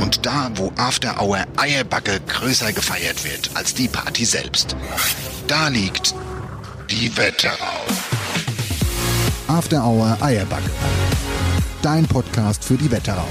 [0.00, 4.76] Und da, wo After Hour Eierbacke größer gefeiert wird als die Party selbst.
[5.46, 6.14] Da liegt
[6.90, 7.80] die Wetterau.
[9.48, 10.70] After Hour Eierbacke.
[11.82, 13.26] Dein Podcast für die Wetterau.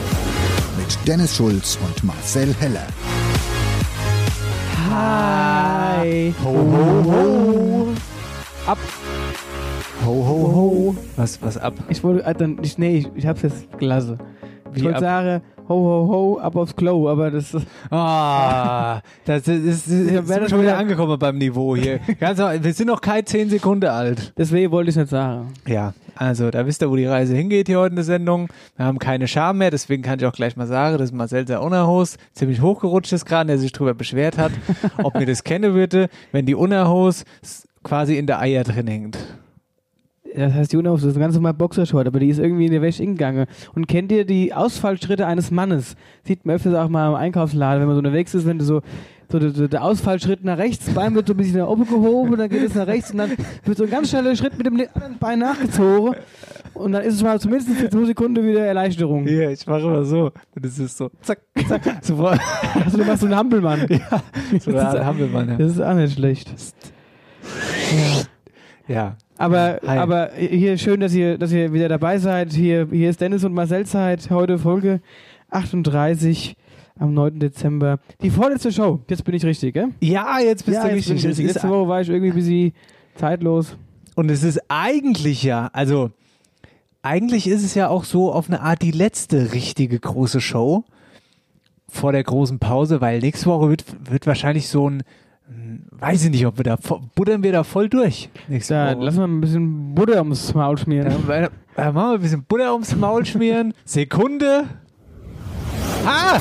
[0.78, 2.88] Mit Dennis Schulz und Marcel Heller.
[4.90, 6.34] Hi.
[6.44, 7.88] Ho, ho, ho.
[8.66, 8.80] Ab.
[10.04, 10.98] Ho, ho, ho.
[11.16, 11.76] Was, was ab?
[11.90, 14.18] Ich wollte, dann, ich, nee, ich, ich hab's jetzt gelassen.
[14.74, 19.66] Ich wollte sagen, ho, ho, ho, ab aufs Klo, aber das ist, Ah, das ist,
[19.66, 22.00] ist, ist, wer das schon wieder angekommen beim Niveau hier.
[22.20, 24.34] Ganz, wir sind noch keine 10 Sekunden alt.
[24.38, 25.54] deswegen wollte ich nicht sagen.
[25.68, 28.50] Ja, also da wisst ihr, wo die Reise hingeht hier heute in der Sendung.
[28.76, 31.62] Wir haben keine Scham mehr, deswegen kann ich auch gleich mal sagen, dass Marcel der
[31.62, 34.52] Unerhos ziemlich hochgerutscht ist gerade, der sich drüber beschwert hat,
[35.04, 37.24] ob mir das kennen würde, wenn die Unerhos
[37.84, 39.18] quasi in der Eier drin hängt.
[40.36, 42.82] Das heißt, die Unterhose ist ein ganz normal Boxershort, aber die ist irgendwie in der
[42.82, 43.48] Wäsche hingegangen.
[43.74, 45.96] Und kennt ihr die Ausfallschritte eines Mannes?
[46.24, 48.82] Sieht man öfters auch mal im Einkaufsladen, wenn man so unterwegs ist, wenn du so,
[49.32, 52.38] so der, der- Ausfallschritt nach rechts, das Bein wird so ein bisschen nach oben gehoben,
[52.38, 53.32] dann geht es nach rechts und dann
[53.64, 56.16] wird so ein ganz schneller Schritt mit dem anderen Bein nachgezogen.
[56.76, 59.26] Und dann ist es mal zumindest für zwei Sekunden wieder Erleichterung.
[59.28, 60.32] Hier, ich mache immer so.
[60.62, 61.82] Es ist so, zack, zack.
[62.04, 62.38] So, vor-
[62.86, 63.86] Also du machst so einen Hampelmann.
[63.90, 64.22] ja,
[64.60, 65.48] so wir mal.
[65.50, 65.58] Ja.
[65.58, 66.52] Das ist auch nicht schlecht.
[68.88, 69.16] ja.
[69.40, 69.98] Aber, Hi.
[69.98, 72.52] aber hier schön, dass ihr, dass ihr wieder dabei seid.
[72.52, 74.30] Hier, hier ist Dennis und Marcel Zeit.
[74.30, 75.00] Heute Folge
[75.50, 76.58] 38
[77.00, 77.40] am 9.
[77.40, 78.00] Dezember.
[78.22, 79.00] Die vorletzte Show.
[79.08, 79.92] Jetzt bin ich richtig, gell?
[80.02, 81.26] Ja, jetzt bist du jetzt richtig.
[81.26, 81.48] richtig.
[81.48, 82.74] Letzte Woche war ich irgendwie ein bisschen
[83.16, 83.78] zeitlos.
[84.16, 86.12] Und es ist eigentlich ja, also
[87.02, 90.84] eigentlich ist es ja auch so auf eine Art die letzte richtige große Show
[91.88, 95.04] vor der großen Pause, weil nächste Woche wird, wird wahrscheinlich so ein,
[95.92, 96.78] weiß ich nicht, ob wir da,
[97.16, 98.30] buddern wir da voll durch.
[98.48, 99.06] Nächste Da Woche.
[99.06, 101.14] lass mal ein bisschen Butter ums Maul schmieren.
[101.28, 103.74] Da, da, da machen wir ein bisschen Butter ums Maul schmieren.
[103.86, 104.66] Sekunde.
[106.06, 106.40] Ah!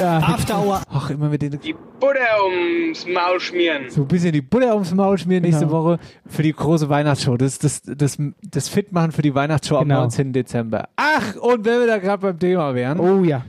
[0.00, 3.90] Ja, After Ach, immer mit den die Butter ums Maul schmieren.
[3.90, 5.84] so ein bisschen die Butter ums Maul schmieren nächste Genau.
[5.84, 7.36] Woche für die große Weihnachtsshow.
[7.36, 8.18] Das, das, das,
[8.50, 9.96] das Fit machen für die Weihnachtsshow Genau.
[9.96, 10.32] am 19.
[10.32, 10.88] Dezember.
[10.96, 12.98] Ach, und wenn wir da gerade beim Thema wären.
[12.98, 13.44] Oh ja.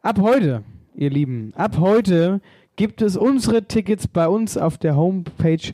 [0.00, 0.62] Ab heute,
[0.94, 2.40] ihr Lieben, ab heute
[2.76, 5.72] gibt es unsere Tickets bei uns auf der Homepage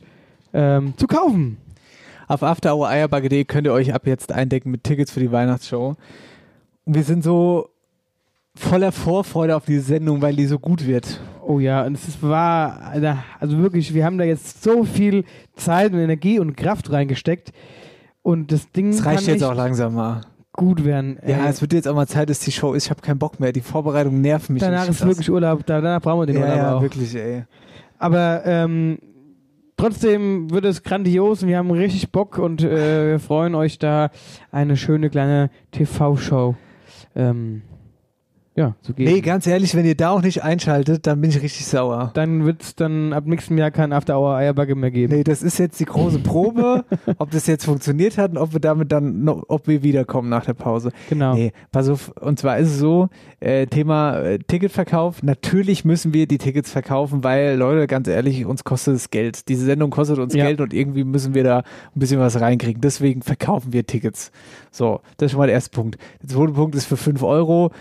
[0.53, 1.57] ähm, zu kaufen.
[2.27, 5.95] Auf afterhoureierbagge.de könnt ihr euch ab jetzt eindecken mit Tickets für die Weihnachtsshow.
[6.85, 7.69] Und wir sind so
[8.55, 11.19] voller Vorfreude auf diese Sendung, weil die so gut wird.
[11.45, 12.91] Oh ja, und es ist- war,
[13.39, 15.23] also wirklich, wir haben da jetzt so viel
[15.55, 17.51] Zeit und Energie und Kraft reingesteckt.
[18.21, 20.21] Und das Ding Es reicht jetzt auch langsam mal.
[20.59, 21.17] Gut werden.
[21.25, 22.85] Ja, Ey, es wird jetzt auch mal Zeit, dass die Show ist.
[22.85, 23.53] Ich habe keinen Bock mehr.
[23.53, 24.61] Die Vorbereitung nervt mich.
[24.61, 26.81] danach ist wirklich Urlaub, danach brauchen wir den ja, Urlaub ja, auch.
[26.81, 27.45] wirklich, ey.
[27.97, 28.99] Aber ähm,
[29.77, 34.11] trotzdem wird es grandios und wir haben richtig Bock und äh, wir freuen euch da
[34.51, 36.55] eine schöne kleine TV-Show
[37.15, 37.61] ähm,
[38.59, 39.11] ja, zu geben.
[39.11, 42.11] Nee, ganz ehrlich, wenn ihr da auch nicht einschaltet, dann bin ich richtig sauer.
[42.13, 45.15] dann wird es dann ab nächstem Jahr kein After-Hour-Eierbacke mehr geben.
[45.15, 46.83] Nee, das ist jetzt die große Probe,
[47.17, 50.45] ob das jetzt funktioniert hat und ob wir damit dann, noch, ob wir wiederkommen nach
[50.45, 50.91] der Pause.
[51.09, 51.33] Genau.
[51.35, 53.07] Nee, pass auf, und zwar ist es so,
[53.39, 58.65] äh, Thema äh, Ticketverkauf, natürlich müssen wir die Tickets verkaufen, weil, Leute, ganz ehrlich, uns
[58.65, 59.47] kostet es Geld.
[59.47, 60.45] Diese Sendung kostet uns Ja.
[60.45, 61.63] Geld und irgendwie müssen wir da ein
[61.99, 62.81] bisschen was reinkriegen.
[62.81, 64.31] Deswegen verkaufen wir Tickets.
[64.71, 65.97] So, das ist schon mal der erste Punkt.
[66.21, 67.71] Der zweite Punkt ist für 5 Euro,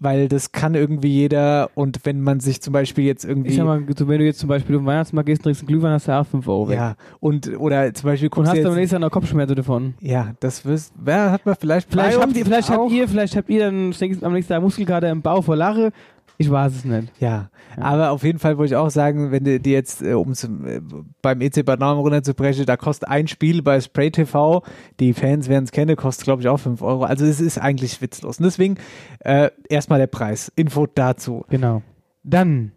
[0.00, 3.50] weil das kann irgendwie jeder und wenn man sich zum Beispiel jetzt irgendwie...
[3.50, 5.92] Ich sag mal, wenn du jetzt zum Beispiel auf den Weihnachtsmarkt gehst, trinkst einen Glühwein,
[5.92, 6.76] hast du auch 5 Euro weg.
[6.76, 9.94] ja, und oder zum Beispiel Und guckst hast du jetzt, nächstes Jahr noch Kopfschmerzen davon.
[10.00, 13.36] Ja, das wirst, wer hat man vielleicht Vielleicht, bei habt ihr, vielleicht, habt ihr, vielleicht
[13.36, 15.92] habt ihr dann nächsten- am nächsten Tag Muskelkater im Bauch vor Lache.
[16.40, 17.12] Ich weiß es nicht.
[17.18, 17.82] Ja, Ja.
[17.82, 20.80] aber auf jeden Fall wollte ich auch sagen, wenn du dir jetzt, äh, um äh,
[21.20, 24.62] beim EC Bad Nauheim runterzubrechen, da kostet ein Spiel bei Spray TV,
[25.00, 27.02] die Fans werden es kennen, kostet glaube ich auch 5 Euro.
[27.04, 28.38] Also es ist eigentlich witzlos.
[28.38, 28.76] Und deswegen
[29.20, 30.52] äh, erstmal der Preis.
[30.54, 31.44] Info dazu.
[31.50, 31.82] Genau.
[32.22, 32.70] Dann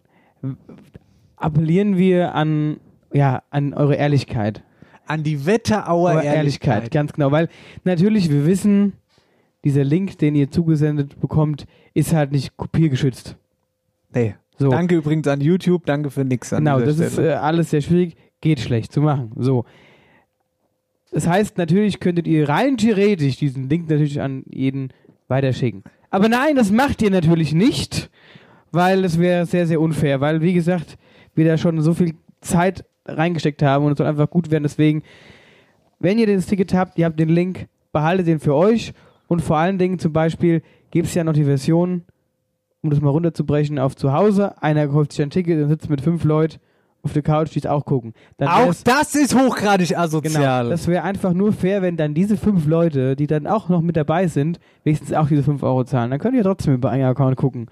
[1.36, 2.78] appellieren wir an
[3.12, 4.62] ja, an eure Ehrlichkeit.
[5.06, 6.90] An die Wetterauer Eure Ehrlichkeit.
[6.90, 7.30] ganz genau.
[7.30, 7.48] Weil
[7.84, 8.94] natürlich, wir wissen,
[9.64, 13.36] dieser Link, den ihr zugesendet bekommt, ist halt nicht kopiergeschützt.
[14.14, 14.34] Nee.
[14.58, 14.70] So.
[14.70, 17.32] Danke übrigens an YouTube, danke für nix an Genau, das ist Stelle.
[17.32, 19.32] äh, alles sehr schwierig, geht schlecht zu machen.
[19.36, 19.64] So.
[21.10, 24.90] Das heißt, natürlich könntet ihr rein theoretisch diesen Link natürlich an jeden
[25.28, 25.82] weiterschicken.
[26.10, 28.10] Aber nein, das macht ihr natürlich nicht,
[28.70, 30.98] weil das wäre sehr, sehr unfair, weil, wie gesagt,
[31.34, 34.62] wir da schon so viel Zeit reingesteckt haben und es soll einfach gut werden.
[34.64, 35.02] Deswegen,
[35.98, 38.92] wenn ihr das Ticket habt, ihr habt den Link, behaltet den für euch
[39.28, 42.02] und vor allen Dingen zum Beispiel gibt es ja noch die Version,
[42.82, 44.60] um das mal runterzubrechen, auf zu Hause.
[44.62, 46.58] Einer kauft sich ein Ticket und sitzt mit fünf Leuten
[47.04, 48.12] auf der Couch, die es auch gucken.
[48.36, 50.62] Dann Auch das ist hochgradig asozial.
[50.64, 53.80] Genau, das wäre einfach nur fair, wenn dann diese fünf Leute, die dann auch noch
[53.80, 56.10] mit dabei sind, wenigstens auch diese fünf Euro zahlen.
[56.10, 57.66] Dann könnt ihr trotzdem über einen Account gucken.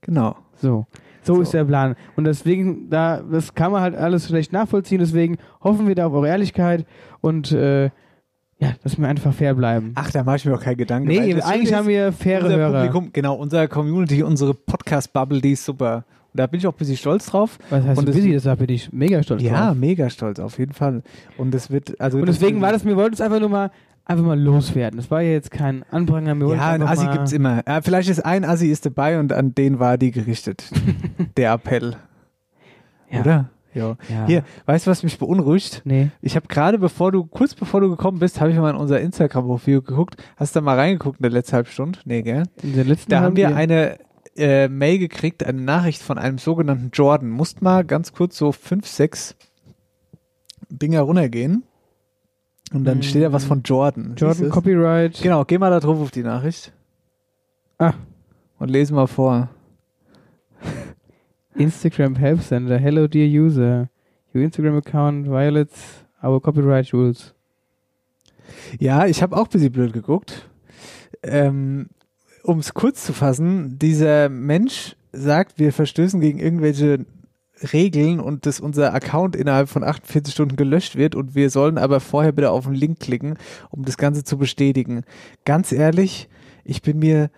[0.00, 0.36] genau.
[0.54, 0.86] So.
[1.22, 1.96] So, ist der Plan.
[2.14, 5.00] Und deswegen, da, das kann man halt alles schlecht nachvollziehen.
[5.00, 6.86] Deswegen hoffen wir da auf eure Ehrlichkeit
[7.20, 7.90] und äh,
[8.58, 9.92] ja, dass wir einfach fair bleiben.
[9.94, 11.08] Ach, da mache ich mir auch keinen Gedanken.
[11.08, 12.86] nee, das eigentlich haben wir faire unser Hörer.
[12.86, 16.04] Publikum, genau, unsere Community, unsere Podcast-Bubble, die ist super.
[16.32, 17.58] Und da bin ich auch ein bisschen stolz drauf.
[17.70, 18.38] Was heißt Und busy?
[18.42, 19.76] Da bin ich mega stolz Ja, drauf.
[19.76, 21.02] mega stolz, auf jeden Fall.
[21.38, 22.18] Und das wird, also.
[22.18, 23.70] Und deswegen war das, wir wollten es einfach nur mal,
[24.04, 24.98] einfach mal loswerden.
[24.98, 25.84] Das war ja jetzt kein.
[25.90, 26.26] Wir wollten
[26.58, 27.62] Ja, ein Assi mal- gibt's immer.
[27.66, 30.64] Ja, vielleicht ist ein Assi ist dabei und an den war die gerichtet.
[31.36, 31.96] der Appell.
[33.10, 33.20] Ja.
[33.20, 33.50] Oder?
[33.76, 33.96] Ja.
[34.08, 34.26] Ja.
[34.26, 35.82] Hier, weißt du, was mich beunruhigt?
[35.84, 36.10] Nee.
[36.22, 39.00] Ich habe gerade, bevor du, kurz bevor du gekommen bist, habe ich mal in unser
[39.00, 40.16] Instagram-Profil geguckt.
[40.36, 41.98] Hast du da mal reingeguckt in der letzten halben Stunde?
[42.04, 42.44] Nee, gell?
[42.62, 43.98] In der letzten Da haben wir eine
[44.36, 47.30] äh, Mail gekriegt, eine Nachricht von einem sogenannten Jordan.
[47.30, 49.34] Musst mal ganz kurz so fünf, sechs
[50.68, 51.62] Dinger runtergehen.
[52.72, 53.02] Und dann Mhm.
[53.02, 54.14] steht da was von Jordan.
[54.16, 54.50] Jordan?
[54.50, 55.22] Copyright.
[55.22, 56.72] Genau, geh mal da drauf auf die Nachricht.
[57.78, 57.92] Ah.
[58.58, 59.50] Und lese mal vor.
[61.58, 62.78] Instagram Help Center.
[62.78, 63.88] Hello, dear user.
[64.34, 67.34] Your Instagram account violates our copyright rules.
[68.78, 70.48] Ja, ich habe auch ein bisschen blöd geguckt.
[71.22, 71.88] Ähm,
[72.42, 77.06] um es kurz zu fassen, dieser Mensch sagt, wir verstößen gegen irgendwelche
[77.72, 82.00] Regeln und dass unser Account innerhalb von 48 Stunden gelöscht wird und wir sollen aber
[82.00, 83.38] vorher bitte auf den Link klicken,
[83.70, 85.04] um das Ganze zu bestätigen.
[85.46, 86.28] Ganz ehrlich,
[86.64, 87.30] ich bin mir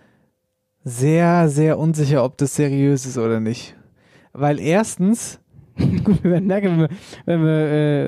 [0.83, 3.78] sehr, sehr unsicher, ob das seriös ist oder nicht.
[4.33, 5.41] Weil erstens,
[6.05, 6.89] Gut, wir werden merken, wenn wir,
[7.25, 7.51] wenn wir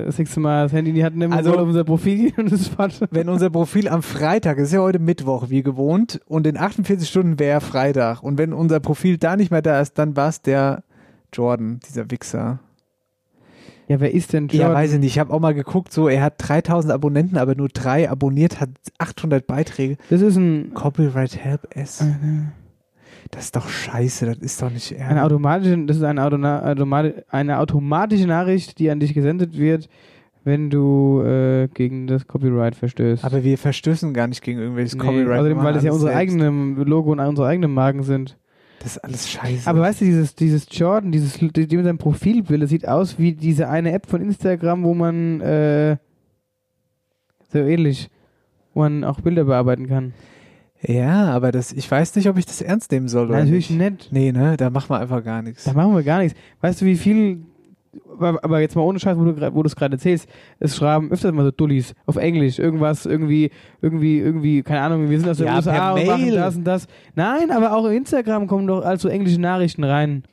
[0.01, 2.69] äh, das nächste Mal das Handy die Hand nehmen Also- auf unser Profil und das
[2.75, 2.99] Quatsch.
[3.11, 7.07] wenn unser Profil am Freitag, es ist ja heute Mittwoch wie gewohnt, und in 48
[7.07, 8.23] Stunden wäre Freitag.
[8.23, 10.83] Und wenn unser Profil da nicht mehr da ist, dann war es der
[11.31, 12.59] Jordan, dieser Wichser.
[13.87, 14.71] Ja, wer ist denn Jordan?
[14.71, 15.11] Ja, weiß ich nicht.
[15.13, 18.69] Ich habe auch mal geguckt, so, er hat 3000 Abonnenten, aber nur drei abonniert, hat
[18.97, 19.95] 800 Beiträge.
[20.09, 22.03] Das ist ein, Copyright Help S.
[23.31, 25.23] Das ist doch scheiße, das ist doch nicht eine ernst.
[25.23, 26.59] automatische, das ist eine, Autona
[27.29, 29.87] eine automatische Nachricht, die an dich gesendet wird,
[30.43, 33.23] wenn du äh, gegen das Copyright verstößt.
[33.23, 35.39] Aber wir verstößen gar nicht gegen irgendwelches Nee, Copyright.
[35.39, 36.19] außerdem, weil das ja unsere selbst.
[36.21, 38.37] eigenen Logo und unsere eigenen Marken sind.
[38.79, 39.69] Das ist alles scheiße.
[39.69, 43.17] Aber weißt du, dieses, dieses Jordan, dieses, die die mit seinem Profilbild, das sieht aus
[43.19, 45.97] wie diese eine App von Instagram, wo man äh,
[47.53, 48.09] so ähnlich,
[48.73, 50.13] wo man auch Bilder bearbeiten kann.
[50.81, 53.27] Ja, aber das, ich weiß nicht, ob ich das ernst nehmen soll.
[53.27, 53.79] Oder Natürlich nicht.
[53.79, 54.07] nett.
[54.11, 55.63] Nee, ne, da machen wir einfach gar nichts.
[55.65, 56.37] Da machen wir gar nichts.
[56.61, 57.43] Weißt du, wie viel,
[58.19, 60.27] aber jetzt mal ohne Scheiß, wo du wo es gerade erzählst,
[60.59, 65.19] es schreiben öfters mal so Dullis auf Englisch, irgendwas, irgendwie, irgendwie, irgendwie, keine Ahnung, wir
[65.19, 66.87] sind aus den Ja, USA und machen das und das.
[67.15, 70.23] Nein, aber auch auf Instagram kommen doch also englische Nachrichten rein.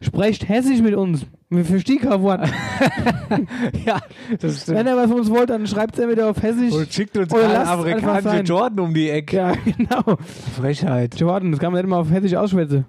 [0.00, 1.26] Sprecht hessisch mit uns.
[1.50, 2.40] Wir verstehen kein Wort.
[3.86, 4.00] ja,
[4.38, 6.72] das Wenn er was von uns wollt, dann schreibt es entweder auf hessisch.
[6.74, 8.44] Und schickt uns Oder alle lasst einfach amerikanische sein.
[8.44, 9.36] Jordan um die Ecke.
[9.36, 10.18] ja, genau.
[10.56, 11.18] Frechheit.
[11.18, 12.84] Jordan, das kann man nicht mal auf hessisch ausschwätzen.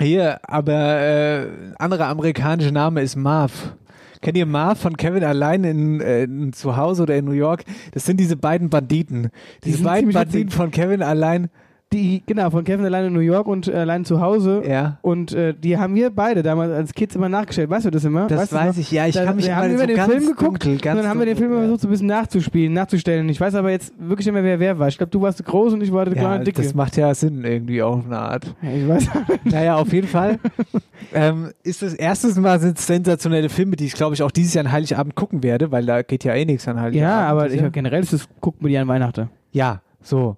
[0.00, 3.74] Hier, aber äh, ein anderer amerikanischer Name ist Marv.
[4.20, 7.64] Kennt ihr Marv von Kevin allein in, äh, in Zuhause oder in New York?
[7.92, 9.24] Das sind diese beiden Banditen.
[9.24, 11.48] Die Diese sind beiden Banditen von Kevin allein.
[11.90, 14.62] Die, genau, von Kevin allein in New York und äh, allein zu Hause.
[14.68, 14.98] Ja.
[15.00, 17.70] Und äh, die haben wir beide damals als Kids immer nachgestellt.
[17.70, 18.26] Weißt du das immer?
[18.26, 19.06] Das weißt weiß ich, ja.
[19.06, 20.82] Ich Da- kann mich wir immer haben so über den ganz Film geguckt dunkel, und
[20.82, 23.26] ganz dann haben wir den Film immer versucht, so ein bisschen nachzuspielen, nachzustellen.
[23.30, 24.88] Ich weiß aber jetzt wirklich nicht mehr, wer wer war.
[24.88, 26.60] Ich glaube, du warst groß und ich war der ja, kleine Dicke.
[26.60, 28.54] das macht ja Sinn irgendwie auf eine Art.
[28.60, 29.08] Ja, ich weiß.
[29.44, 30.38] Naja, auf jeden Fall
[31.14, 34.66] ähm, ist das erste Mal sind sensationelle Filme, die ich glaube ich auch dieses Jahr
[34.66, 37.00] an Heiligabend gucken werde, weil da geht ja eh nichts an Heiligabend.
[37.00, 39.30] ja, aber ich, generell ist das, guckt mir die an Weihnachten.
[39.52, 40.36] Ja, so.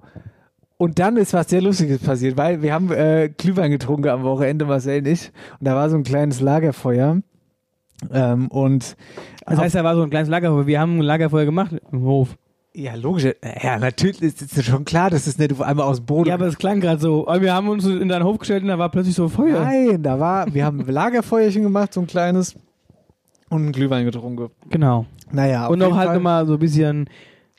[0.81, 4.65] Und dann ist was sehr Lustiges passiert, weil wir haben äh, Glühwein getrunken am Wochenende,
[4.65, 5.31] Marcel und ich.
[5.59, 7.21] Und da war so ein kleines Lagerfeuer.
[8.11, 8.97] Ähm, und
[9.45, 10.67] Das heißt, da war so ein kleines Lagerfeuer.
[10.67, 12.35] Wir haben ein Lagerfeuer gemacht im Hof.
[12.73, 13.27] ja, logisch.
[13.63, 16.35] Ja, natürlich ist es schon klar, dass es nicht auf einmal aus dem Boden Ja,
[16.37, 17.27] aber es klang gerade so.
[17.27, 19.63] Wir haben uns in deinen Hof gestellt und da war plötzlich so Feuer.
[19.63, 22.55] Nein, da war, wir haben ein Lagerfeuerchen gemacht, so ein kleines.
[23.51, 24.49] Und einen Glühwein getrunken.
[24.71, 25.05] Genau.
[25.31, 26.17] Naja, und noch halt Fall.
[26.17, 27.07] nochmal so ein bisschen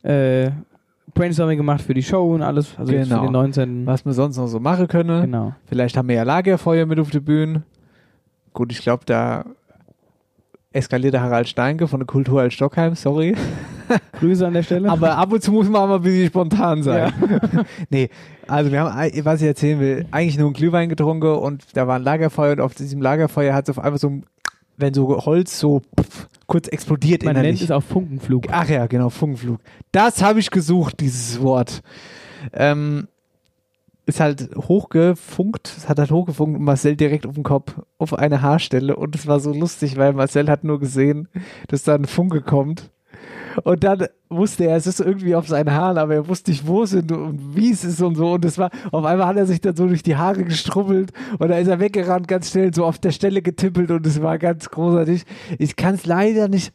[0.01, 0.49] äh,
[1.21, 2.73] Brainstorming gemacht für die Show und alles.
[2.77, 3.23] Also jetzt für Genau.
[3.27, 3.85] den 19.
[3.85, 5.21] was wir sonst noch so machen können.
[5.21, 5.53] Genau.
[5.65, 7.63] Vielleicht haben wir ja Lagerfeuer mit auf der Bühne.
[8.53, 9.45] Gut, ich glaube, da
[10.73, 13.35] eskaliert der Harald Steinke von der Kultur als Stockheim, sorry.
[14.19, 14.89] Grüße an der Stelle.
[14.89, 17.11] Aber ab und zu muss man auch mal ein bisschen spontan sein.
[17.89, 18.09] nee,
[18.47, 21.97] also wir haben, was ich erzählen will, eigentlich nur einen Glühwein getrunken und da war
[21.97, 24.21] ein Lagerfeuer und auf diesem Lagerfeuer hat es auf einmal so,
[24.77, 27.63] wenn so Holz so pff, kurz explodiert man nennt innerlich.
[27.63, 28.48] es auch Funkenflug.
[28.51, 29.62] Ach ja, genau, Funkenflug.
[29.93, 31.81] Das habe ich gesucht, dieses Wort.
[32.51, 33.08] Ähm,
[34.05, 38.41] ist halt hochgefunkt, es hat halt hochgefunkt und Marcel direkt auf den Kopf, auf eine
[38.41, 41.29] Haarstelle und es war so lustig, weil Marcel hat nur gesehen,
[41.70, 42.89] dass da ein Funke kommt
[43.63, 46.84] und dann wusste er, es ist irgendwie auf seinen Haaren, aber er wusste nicht, wo
[46.84, 49.46] es sind und wie es ist und so und es war, auf einmal hat er
[49.46, 52.86] sich dann so durch die Haare gestrubbelt und da ist er weggerannt, ganz schnell so
[52.86, 55.24] auf der Stelle getippelt und es war ganz großartig.
[55.60, 56.74] Ich kann es leider nicht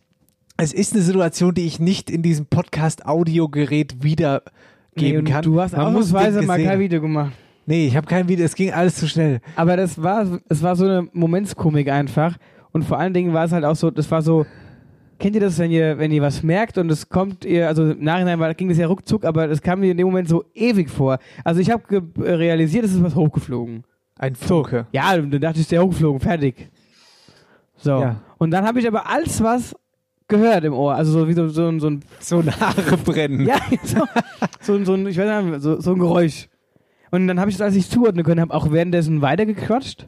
[0.59, 4.53] es ist eine Situation, die ich nicht in diesem Podcast-Audiogerät wiedergeben
[4.97, 5.43] Nee, kann.
[5.43, 7.33] Du hast ausnahmsweise mal kein Video gemacht.
[7.67, 9.41] Nee, ich habe kein Video, es ging alles zu schnell.
[9.57, 12.37] Aber das war, es war so eine Momentskomik einfach.
[12.73, 14.47] Und vor allen Dingen war es halt auch so, das war so,
[15.19, 18.03] kennt ihr das, wenn ihr, wenn ihr was merkt und es kommt ihr, also im
[18.05, 20.91] Nachhinein war, ging das ja ruckzuck, aber es kam mir in dem Moment so ewig
[20.91, 21.19] vor.
[21.45, 21.83] Also ich habe
[22.19, 23.85] realisiert, es ist was hochgeflogen.
[24.19, 24.87] Ein Funke.
[24.93, 26.71] Ja, und dann dachte ich, ist der hochgeflogen, fertig.
[27.77, 27.91] So.
[28.01, 28.21] Ja.
[28.39, 29.77] Und dann habe ich aber alles was
[30.29, 30.95] gehört im Ohr.
[30.95, 33.47] Also so wie so, so, ein- so ein So Haare brennen.
[33.47, 34.05] ja, so,
[34.61, 36.49] so, ein- so, ein, ich weiß nicht, so, so ein Geräusch.
[37.11, 40.07] Und dann habe ich das alles nicht zuordnen können, habe auch währenddessen weitergequatscht.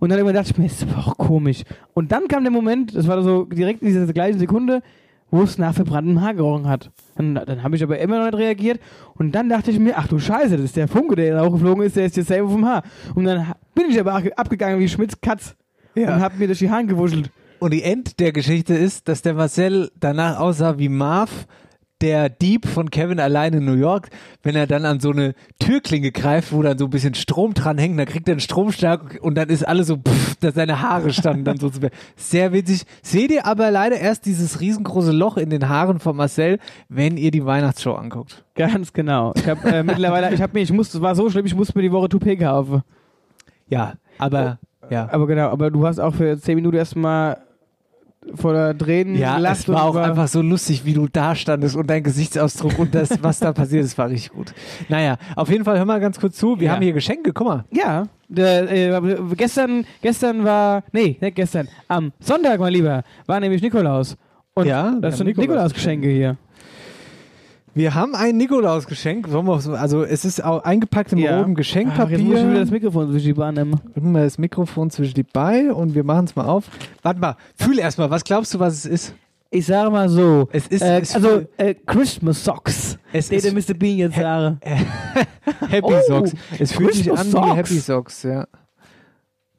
[0.00, 1.62] Und dann irgendwann dachte ich mir, ist auch komisch.
[1.94, 4.82] Und dann kam der Moment, das war so direkt in dieser gleichen Sekunde,
[5.30, 6.90] wo es nach verbranntem Haar gerochen hat.
[7.16, 8.80] Dann, dann habe ich aber immer noch nicht reagiert.
[9.16, 11.84] Und dann dachte ich mir, ach du Scheiße, das ist der Funke, der da hochgeflogen
[11.84, 12.82] ist, der ist jetzt selber vom Haar.
[13.14, 15.54] Und dann bin ich aber ab- abgegangen wie Schmitz Katz
[15.94, 16.14] Ja.
[16.14, 17.30] und habe mir durch die Haare gewuschelt.
[17.58, 21.46] Und die End der Geschichte ist, dass der Marcel danach aussah wie Marv,
[22.00, 24.08] der Dieb von Kevin allein in New York,
[24.42, 27.78] wenn er dann an so eine Türklinge greift, wo dann so ein bisschen Strom dran
[27.78, 31.12] hängt, dann kriegt er einen Stromschlag und dann ist alles so, pff, dass seine Haare
[31.12, 31.80] standen dann so zu
[32.16, 32.84] Sehr witzig.
[33.02, 37.30] Seht ihr aber leider erst dieses riesengroße Loch in den Haaren von Marcel, wenn ihr
[37.30, 38.44] die Weihnachtsshow anguckt.
[38.54, 39.32] Ganz genau.
[39.36, 41.76] Ich habe äh, mittlerweile, ich habe mir, ich musste, es war so schlimm, ich musste
[41.76, 42.82] mir die Woche Toupet kaufen.
[43.68, 44.58] Ja, aber,
[44.90, 45.08] ja.
[45.10, 47.38] Aber genau, aber du hast auch für 10 Minuten erstmal
[48.34, 51.88] vor der Tränen Ja, es war auch einfach so lustig, wie du da standest und
[51.88, 54.52] dein Gesichtsausdruck und das, was da passiert ist, war richtig gut.
[54.88, 56.58] Naja, auf jeden Fall hör mal ganz kurz zu.
[56.60, 56.74] Wir Ja.
[56.74, 57.64] haben hier Geschenke, guck mal.
[57.70, 59.00] Ja, der, äh,
[59.36, 64.16] gestern, gestern war, nee, nicht gestern, am Sonntag, mein Lieber, war nämlich Nikolaus.
[64.54, 66.36] Und Ja, das sind Nikolaus- Nikolausgeschenke hier.
[67.74, 69.28] Wir haben ein Nikolausgeschenk.
[69.32, 71.38] Also es ist auch eingepackt im Ja.
[71.38, 72.60] roten Ach, jetzt muss ich wieder Geschenkpapier.
[72.60, 73.80] das Mikrofon zwischen die Bahn nehmen.
[73.94, 76.64] Nehmen wir das Mikrofon zwischen die Beine und wir machen es mal auf.
[77.02, 79.14] Warte mal, fühl erst mal, was glaubst du, was es ist?
[79.50, 82.98] Ich sage mal so, Es ist, äh, es also äh, Christmas Socks.
[83.12, 83.74] Es ist- der Mr.
[83.78, 84.58] Bean jetzt sage.
[85.70, 86.34] Happy Oh, Socks.
[86.58, 87.56] Es fühlt sich an wie Socks.
[87.56, 88.46] Happy Socks, ja.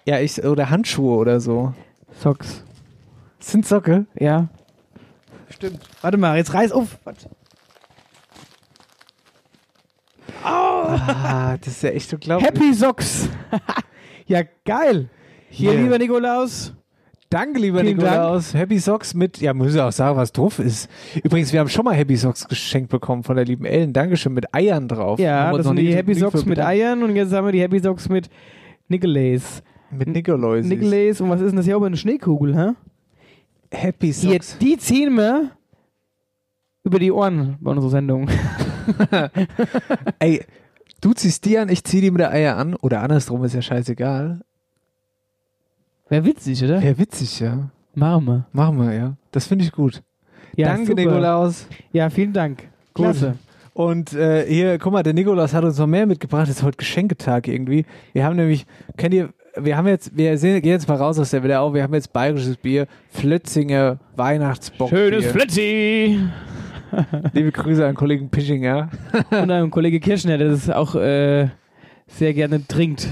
[0.06, 1.74] Ja, ich, oder Handschuhe oder so.
[2.20, 2.64] Socks.
[3.40, 4.06] Sind Socke?
[4.20, 4.50] Ja.
[5.50, 5.80] Stimmt.
[6.02, 7.00] Warte mal, jetzt reiß auf.
[7.04, 7.28] Warte.
[10.44, 12.48] Ah, das ist ja echt unglaublich.
[12.48, 13.30] Happy Socks.
[14.28, 15.10] ja, geil.
[15.50, 15.82] Hier, Hier.
[15.82, 16.74] lieber Nikolaus.
[17.30, 18.56] Danke, lieber Vielen Nikolaus.
[18.56, 20.90] Happy Socks mit, ja, muss ich auch sagen, was drauf ist.
[21.24, 23.94] Übrigens, wir haben schon mal Happy Socks geschenkt bekommen von der lieben Ellen.
[23.94, 25.20] Dankeschön, mit Eiern drauf.
[25.20, 26.60] Ja, das sind die Happy Socks mit.
[26.60, 28.30] Eiern und jetzt haben wir die Happy Socks mit
[28.88, 29.62] Nikolaus.
[29.92, 30.66] Mit Nikolaus.
[30.66, 31.88] Nikolaus und was ist denn das hier oben?
[31.88, 32.72] Eine Schneekugel, hä?
[33.72, 34.58] Happy Hier, Socks.
[34.58, 35.52] die ziehen wir
[36.84, 38.28] über die Ohren bei unserer Sendung.
[40.20, 40.44] Ey,
[41.02, 42.76] du ziehst die an, ich zieh die mit der Eier an.
[42.76, 44.42] Oder andersrum, ist ja scheißegal.
[46.10, 46.82] Wäre witzig, oder?
[46.82, 47.70] Ja, witzig, ja.
[47.94, 48.46] Machen wir.
[48.52, 49.14] Machen wir, ja.
[49.32, 50.02] Das finde ich gut.
[50.56, 51.02] Ja, Danke, super.
[51.02, 51.68] Nikolaus.
[51.92, 52.68] Ja, vielen Dank.
[52.94, 53.06] Gut.
[53.06, 53.36] Klasse.
[53.74, 56.50] Und äh, hier, guck mal, der Nikolaus hat uns noch mehr mitgebracht.
[56.50, 57.86] Es ist heute Geschenketag irgendwie.
[58.14, 58.66] Wir haben nämlich,
[58.98, 61.74] kennt ihr, wir haben jetzt, wir sehen, gehen jetzt mal raus aus der wieder auf.
[61.74, 64.90] Wir haben jetzt bayerisches Bier, Flötzinger Weihnachtsbock.
[64.90, 66.20] Schönes Flitzi!
[67.34, 68.90] Liebe Grüße an Kollegen Pischinger.
[69.32, 71.50] Und ein Kollege Kirschner, der das auch äh,
[72.08, 73.08] sehr gerne trinkt.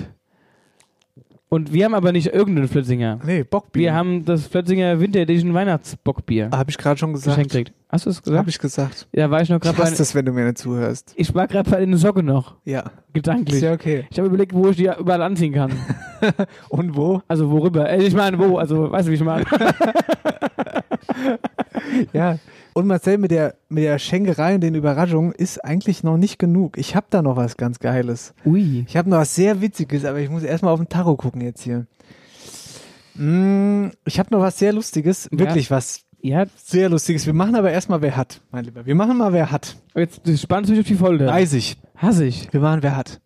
[1.49, 3.19] Und wir haben aber nicht irgendeinen Flötzinger.
[3.25, 3.81] Nee, Bockbier.
[3.83, 7.37] Wir haben das Flötzinger Winter Edition Weihnachtsbockbier Habe ich gerade schon gesagt.
[7.37, 7.73] geschenkt gekriegt.
[7.89, 8.37] Hast du es gesagt?
[8.39, 9.07] Habe ich gesagt.
[9.13, 9.89] Ja, war ich noch gerade bei.
[9.89, 11.13] das, wenn du mir nicht zuhörst.
[11.15, 12.91] Ich war gerade bei den Socke noch, Ja.
[13.13, 13.55] gedanklich.
[13.55, 14.05] Ist ja okay.
[14.09, 15.71] Ich habe überlegt, wo ich die überall anziehen kann.
[16.69, 17.21] Und wo?
[17.29, 17.89] Also worüber?
[17.89, 18.57] Äh, ich meine, wo?
[18.57, 19.45] Also, weißt du, wie ich meine?
[22.11, 22.37] Ja.
[22.77, 26.77] Und Marcel, mit der, mit der Schenkerei und den Überraschungen ist eigentlich noch nicht genug.
[26.77, 28.35] Ich habe da noch was ganz Geiles.
[28.45, 28.85] Ui.
[28.87, 31.63] Ich habe noch was sehr Witziges, aber ich muss erstmal auf den Tacho gucken jetzt
[31.63, 31.87] hier.
[33.15, 35.27] Mm, ich habe noch was sehr Lustiges.
[35.31, 37.25] Wirklich was Ja, sehr Lustiges.
[37.25, 38.85] Wir machen aber erstmal, wer hat, mein Lieber.
[38.85, 39.75] Wir machen mal, wer hat.
[39.95, 41.25] jetzt du spannst mich auf die Folge.
[41.25, 41.77] Weiß ich.
[41.95, 42.53] Hasse ich.
[42.53, 43.19] Wir machen, wer hat.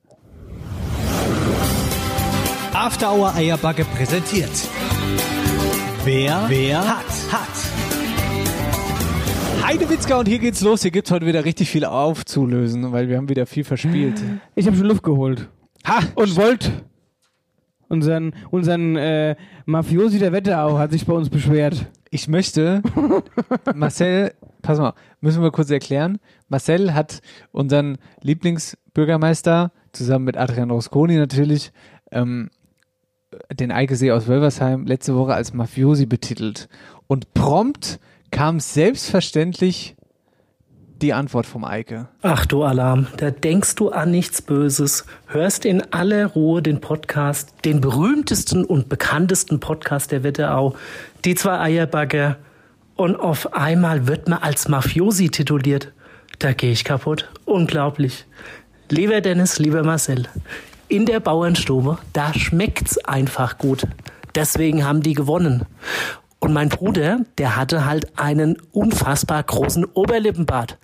[2.74, 4.70] After Hour Eierbacke präsentiert.
[6.06, 7.61] Wer, wer hat, hat.
[9.64, 10.82] Heidewitzka und hier geht's los.
[10.82, 14.22] Hier gibt's heute wieder richtig viel aufzulösen, weil wir haben wieder viel verspielt.
[14.56, 15.50] Ich habe schon Luft geholt.
[15.86, 16.00] Ha!
[16.16, 16.72] Und Volt,
[17.88, 21.86] unseren, unseren äh, Mafiosi der Wetterau, hat sich bei uns beschwert.
[22.10, 22.82] Ich möchte,
[23.76, 26.20] Marcel, pass mal, müssen wir kurz erklären.
[26.50, 31.72] Marcel hat unseren Lieblingsbürgermeister, zusammen mit Adrian Rosconi natürlich,
[32.12, 32.50] ähm,
[33.54, 36.68] den Eikesee aus Wölversheim letzte Woche als Mafiosi betitelt.
[37.08, 38.00] Und prompt
[38.32, 39.96] kam selbstverständlich
[41.02, 42.08] die Antwort vom Eike.
[42.22, 47.54] Ach du Alarm, da denkst du an nichts Böses, hörst in aller Ruhe den Podcast,
[47.66, 50.76] den berühmtesten und bekanntesten Podcast der Wetterau,
[51.26, 52.38] die zwei Eierbagger,
[52.96, 55.92] und auf einmal wird man als Mafiosi tituliert.
[56.38, 57.30] Da gehe ich kaputt.
[57.46, 58.26] Unglaublich.
[58.90, 60.28] Lieber Dennis, lieber Marcel,
[60.88, 63.88] in der Bauernstube, da schmeckt's einfach gut.
[64.36, 65.66] Deswegen haben die gewonnen.
[66.42, 70.80] Und mein Bruder, der hatte halt einen unfassbar großen Oberlippenbart.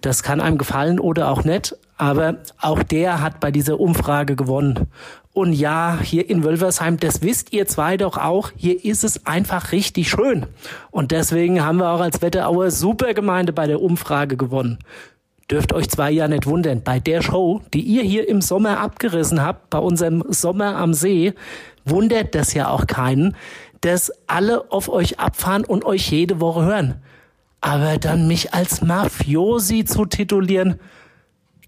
[0.00, 4.88] Das kann einem gefallen oder auch nicht, aber auch der hat bei dieser Umfrage gewonnen.
[5.34, 9.70] Und ja, hier in Wölversheim, das wisst ihr zwei doch auch, hier ist es einfach
[9.72, 10.46] richtig schön.
[10.90, 14.78] Und deswegen haben wir auch als Wetterauer Supergemeinde bei der Umfrage gewonnen.
[15.50, 19.42] Dürft euch zwei ja nicht wundern, bei der Show, die ihr hier im Sommer abgerissen
[19.42, 21.34] habt, bei unserem Sommer am See,
[21.84, 23.36] wundert das ja auch keinen,
[23.84, 26.94] dass alle auf euch abfahren und euch jede Woche hören.
[27.60, 30.78] Aber dann mich als Mafiosi zu titulieren,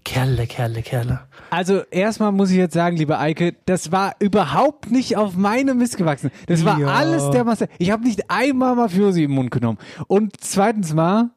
[0.03, 1.19] Kerle, Kerle, Kerle.
[1.49, 5.97] Also erstmal muss ich jetzt sagen, lieber Eike, das war überhaupt nicht auf meine Mist
[5.97, 6.31] gewachsen.
[6.45, 6.87] Das war Ja.
[6.87, 7.67] alles der Marcel.
[7.77, 9.77] Ich habe nicht einmal Mafiosi im Mund genommen.
[10.07, 11.31] Und zweitens mal,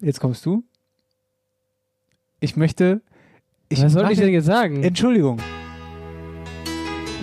[0.00, 0.64] jetzt kommst du.
[2.40, 3.00] Ich möchte.
[3.68, 4.82] Ich Was soll ich denn jetzt sagen?
[4.82, 5.38] Entschuldigung.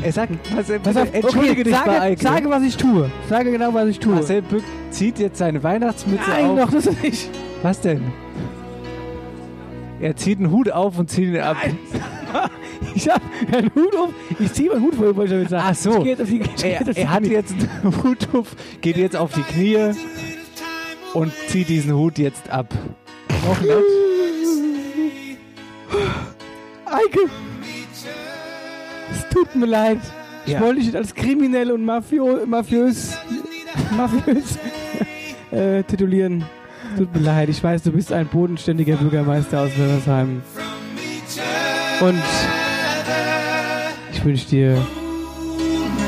[0.01, 2.23] Er sagt, Marcel, bitte, auf, entschuldige okay, dich bei sage, Eike.
[2.23, 3.11] sage, was ich tue.
[3.27, 4.15] Sage genau, was ich tue.
[4.15, 6.59] Marcel Bück zieht jetzt seine Weihnachtsmütze Nein, auf.
[6.59, 7.29] doch, das ist nicht.
[7.61, 8.03] Was denn?
[9.99, 11.57] Er zieht einen Hut auf und zieht ihn ab.
[12.95, 14.09] Ich hab einen Hut auf.
[14.39, 15.63] Ich ziehe meinen Hut vor, wollte ich damit sagen.
[15.69, 16.03] Ach so.
[16.03, 16.11] Die,
[16.63, 19.91] Er, er hat jetzt einen Hut auf, geht jetzt auf die Knie
[21.13, 22.73] und zieht diesen Hut jetzt ab.
[23.45, 23.73] Noch nicht?
[26.85, 27.29] Eike!
[29.11, 29.99] Es tut mir leid.
[30.45, 30.61] Ich Ja.
[30.61, 33.17] wollte dich als kriminell und mafio, mafiös,
[33.95, 34.57] mafiös
[35.51, 36.45] äh, titulieren.
[36.97, 37.49] Tut mir leid.
[37.49, 40.41] Ich weiß, du bist ein bodenständiger Bürgermeister aus Wölversheim.
[42.01, 42.19] Und
[44.11, 44.77] ich wünsche dir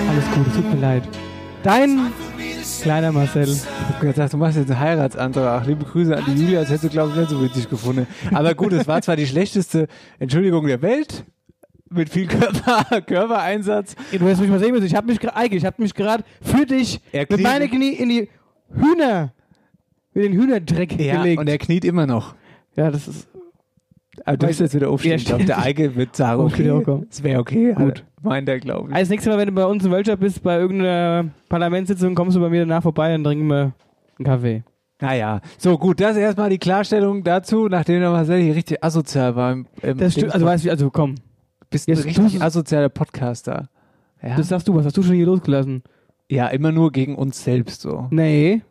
[0.10, 0.52] alles Gute.
[0.56, 1.04] Tut mir leid.
[1.64, 2.12] Dein
[2.82, 3.48] kleiner Marcel.
[3.48, 5.66] Ich hab gesagt, du machst jetzt einen Heiratsantrag.
[5.68, 8.08] Liebe Grüße an die Julia, das hättest du, glaube ich, nicht so witzig gefunden.
[8.34, 9.88] Aber gut, es war zwar die schlechteste
[10.18, 11.26] Entschuldigung der Welt,
[11.92, 13.96] mit viel Körper, Körpereinsatz.
[14.12, 14.86] Du hast mich mal sehen müssen.
[14.86, 17.94] Ich habe mich gerade, Eike, ich habe mich gerade für dich Er mit meinen Knie
[17.94, 18.30] in die
[18.74, 19.34] Hühner,
[20.14, 21.40] in den Hühnerdreck Ja, gelegt.
[21.40, 22.36] und er kniet immer noch.
[22.76, 23.28] ja, das ist
[24.26, 25.12] Aber du musst jetzt wieder aufstehen.
[25.12, 25.60] Ja, ich glaube, der.
[25.60, 26.70] Eike wird sagen, okay,
[27.10, 27.74] es wäre okay.
[27.74, 28.04] Gut.
[28.22, 28.96] Meint er, glaube ich.
[28.96, 32.36] Also das nächste Mal, wenn du bei uns in Wölscher bist, bei irgendeiner Parlamentssitzung, kommst
[32.38, 33.74] du bei mir danach vorbei und trinken wir
[34.20, 34.64] einen Kaffee.
[35.00, 39.36] Naja, so gut, das ist erstmal die Klarstellung dazu, nachdem der Marcel hier richtig asozial
[39.36, 39.52] war.
[39.54, 41.16] Im, im Das stimmt, also weißt du, also komm,
[41.72, 43.70] bist ein jetzt richtig tust- asozialer Podcaster.
[44.22, 44.36] Ja?
[44.38, 45.82] das sagst du, was hast du schon hier losgelassen?
[46.30, 48.08] ja, immer nur gegen uns selbst so.
[48.12, 48.62] Nee,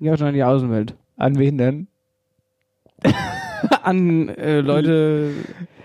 [0.00, 0.94] ja schon an die Außenwelt.
[1.18, 1.88] An wen denn?
[3.82, 5.32] An äh, Leute,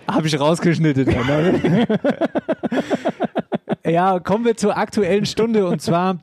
[0.08, 1.06] Habe ich rausgeschnitten.
[1.06, 1.86] ne?
[3.86, 6.20] ja, kommen wir zur aktuellen Stunde und zwar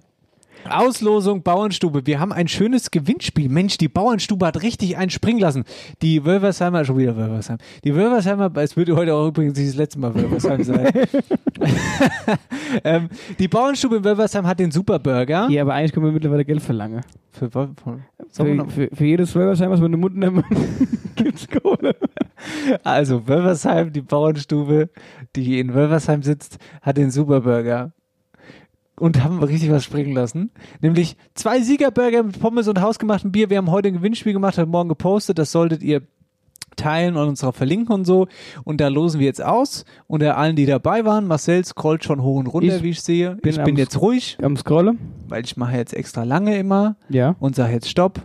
[0.71, 2.07] Auslosung Bauernstube.
[2.07, 3.49] Wir haben ein schönes Gewinnspiel.
[3.49, 5.65] Mensch, die Bauernstube hat richtig einen springen lassen.
[6.03, 7.59] Die Wölversheimer, schon wieder Wölversheim.
[7.85, 10.91] Die Wölversheimer, es wird heute auch übrigens nicht das letzte Mal Wölversheim sein.
[12.85, 15.49] ähm, die Bauernstube in Wölversheim hat den Superburger.
[15.51, 17.03] ja, aber eigentlich können wir mittlerweile Geld verlangen.
[17.33, 17.69] Für, für,
[18.31, 20.43] Für, für, für jedes Wölversheim, was wir in den Mund nehmen,
[21.17, 21.95] gibt's Kohle.
[22.83, 24.91] Also Wölversheim, die Bauernstube,
[25.35, 27.93] die in Wölversheim sitzt, hat den Superburger.
[28.99, 30.51] Und haben richtig was springen lassen.
[30.81, 33.51] Nämlich zwei Siegerburger mit Pommes und hausgemachtem Bier.
[33.51, 35.39] Wir haben heute ein Gewinnspiel gemacht, heute Morgen gepostet.
[35.39, 36.01] Das solltet ihr
[36.77, 38.27] teilen und uns auch verlinken und so.
[38.65, 39.85] Und da losen wir jetzt aus.
[40.07, 43.35] Unter allen, die dabei waren, Marcel scrollt schon hoch und runter, Ich wie ich sehe.
[43.37, 44.99] bin ich bin jetzt ruhig, Am Scrollen?
[45.29, 47.37] weil ich mache jetzt extra lange immer Ja.
[47.39, 48.21] und sage jetzt Stopp.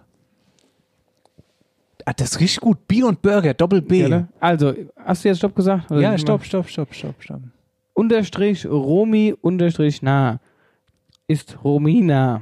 [2.06, 2.88] Ah, das riecht gut.
[2.88, 4.00] Bier und Burger, Doppel B.
[4.00, 4.28] Gerne.
[4.40, 4.74] Also,
[5.06, 5.92] hast du jetzt Stopp gesagt?
[5.92, 7.42] Ja, stopp, stopp, stopp, stopp, stopp.
[7.94, 10.40] Unterstrich Romi unterstrich nah.
[11.32, 12.42] Ist Romina.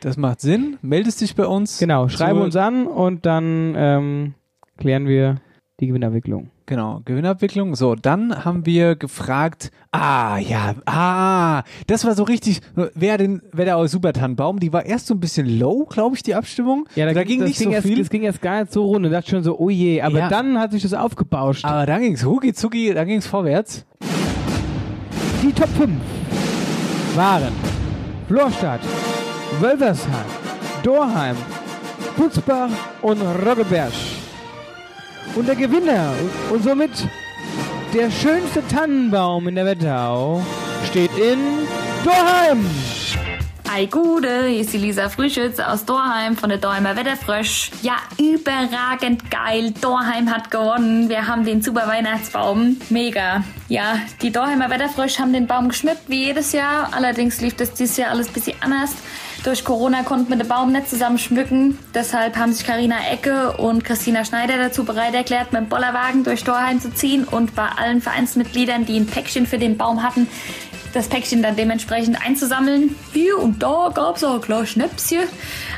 [0.00, 0.76] Das macht Sinn.
[0.82, 1.78] Meldest dich bei uns.
[1.78, 4.34] Genau, schreiben Zur- uns an und dann ähm,
[4.76, 5.36] klären wir
[5.80, 6.50] die Gewinnabwicklung.
[6.66, 7.74] Genau, Gewinnabwicklung.
[7.74, 12.60] So, dann haben wir gefragt, ah, ja, ah, das war so richtig,
[12.94, 16.34] wer den, wer der Supertannenbaum, die war erst so ein bisschen low, glaube ich, die
[16.34, 16.86] Abstimmung.
[16.94, 17.98] da ging das nicht ging so erst, viel.
[17.98, 19.06] Das ging erst gar nicht so rund.
[19.06, 20.28] Ich dachte schon so, oh je, aber Ja.
[20.28, 21.64] dann hat sich das aufgebauscht.
[21.64, 23.86] Aber dann ging's rucki zucki, dann ging's vorwärts.
[25.42, 25.90] Die Top 5
[27.16, 27.52] waren
[28.28, 28.80] Florstadt,
[29.58, 30.26] Wölversheim,
[30.82, 31.36] Dorheim,
[32.14, 32.68] Butzbach
[33.00, 33.92] und Roggeberg.
[35.34, 36.12] Und der Gewinner
[36.50, 36.90] und somit
[37.94, 40.42] der schönste Tannenbaum in der Wetterau
[40.90, 41.38] steht in
[42.04, 42.66] Dorheim.
[43.70, 47.70] Ei Gude, hier ist die Lisa Frühschütz aus Dorheim von der Dorheimer Wetterfrösch.
[47.82, 49.74] Ja, überragend geil.
[49.78, 51.10] Dorheim hat gewonnen.
[51.10, 52.78] Wir haben den super Weihnachtsbaum.
[52.88, 53.44] Mega.
[53.68, 56.88] Ja, die Dorheimer Wetterfrösch haben den Baum geschmückt, wie jedes Jahr.
[56.92, 58.94] Allerdings lief das dieses Jahr alles ein bisschen anders.
[59.44, 61.78] Durch Corona konnten wir den Baum nicht zusammen schmücken.
[61.94, 66.42] Deshalb haben sich Karina Ecke und Christina Schneider dazu bereit erklärt, mit dem Bollerwagen durch
[66.42, 70.26] Dorheim zu ziehen und bei allen Vereinsmitgliedern, die ein Päckchen für den Baum hatten,
[70.92, 72.94] das Päckchen dann dementsprechend einzusammeln.
[73.12, 75.24] Hier und da gab's auch klar Schnäpschen.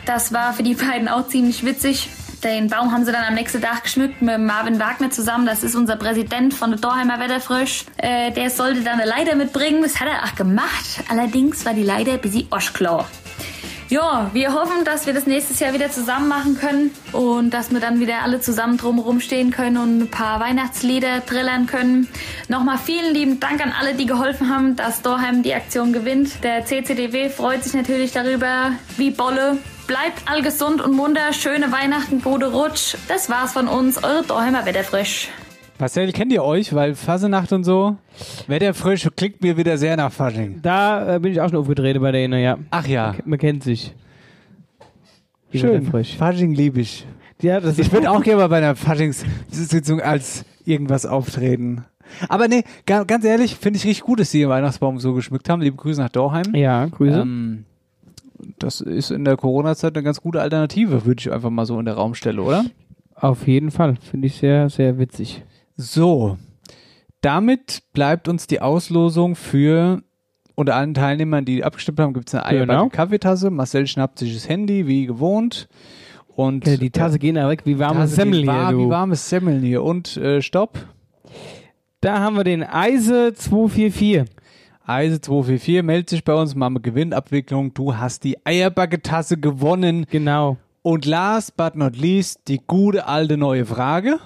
[0.07, 2.09] Das war für die beiden auch ziemlich witzig.
[2.43, 5.45] Den Baum haben sie dann am nächsten Tag geschmückt mit Marvin Wagner zusammen.
[5.45, 7.85] Das ist unser Präsident von der Dorheimer Wetterfrösch.
[7.99, 9.83] Äh, der sollte dann eine Leiter mitbringen.
[9.83, 11.03] Das hat er auch gemacht.
[11.11, 13.07] Allerdings war die Leiter ein bisschen oschklar.
[13.91, 17.81] Ja, wir hoffen, dass wir das nächstes Jahr wieder zusammen machen können und dass wir
[17.81, 22.07] dann wieder alle zusammen drumherum stehen können und ein paar Weihnachtslieder trillern können.
[22.47, 26.45] Nochmal vielen lieben Dank an alle, die geholfen haben, dass Dorheim die Aktion gewinnt.
[26.45, 29.59] Der CCDW freut sich natürlich darüber, wie Bolle.
[29.89, 32.95] Bleibt all gesund und munter, schöne Weihnachten, gute Rutsch.
[33.09, 35.31] Das war's von uns, eure Dorheimer Wetterfrisch.
[35.81, 36.75] Marcel, kennt ihr euch?
[36.75, 37.97] Weil Fasenacht und so,
[38.47, 40.61] Wetterfrisch klingt mir wieder sehr nach Fasching.
[40.63, 42.59] Da äh, bin ich auch schon aufgetreten bei denen, ja.
[42.71, 43.95] Ach ja, Man kennt sich.
[45.53, 45.73] Die schön.
[45.73, 46.17] Wetterfrisch.
[46.17, 47.07] Fasching liebe ich.
[47.41, 51.85] Ja, das Ich würde auch gerne mal bei einer Faschingssitzung als irgendwas auftreten.
[52.29, 55.49] Aber nee, ga, ganz ehrlich, finde ich richtig gut, dass sie den Weihnachtsbaum so geschmückt
[55.49, 55.63] haben.
[55.63, 56.55] Liebe Grüße nach Dorheim.
[56.55, 57.21] Ja, Grüße.
[57.21, 57.65] Ähm,
[58.59, 61.87] das ist in der Corona-Zeit eine ganz gute Alternative, würde ich einfach mal so in
[61.87, 62.65] der Raum stellen, oder?
[63.15, 63.97] Auf jeden Fall.
[63.97, 65.43] Finde ich sehr, sehr witzig.
[65.81, 66.37] So,
[67.23, 70.03] damit bleibt uns die Auslosung für
[70.55, 72.89] unter allen Teilnehmern, die abgestimmt haben, gibt es eine Genau.
[72.91, 73.49] Kaffeetasse.
[73.49, 75.69] Marcel schnappt sich das Handy, wie gewohnt.
[76.37, 78.79] Und Okay, die Tasse gehen da weg wie warme Tasse Semmel geht hier.
[78.79, 79.83] Wie warmes Semmeln hier.
[79.83, 80.87] Und äh, Stopp.
[82.03, 84.25] Da haben wir den Eise 244.
[84.87, 87.73] Eise 244 meldet sich bei uns, machen wir Gewinnabwicklung.
[87.73, 90.05] Du hast die Eierbacke-Tasse gewonnen.
[90.11, 90.59] Genau.
[90.83, 94.19] Und last but not least, die gute alte neue Frage.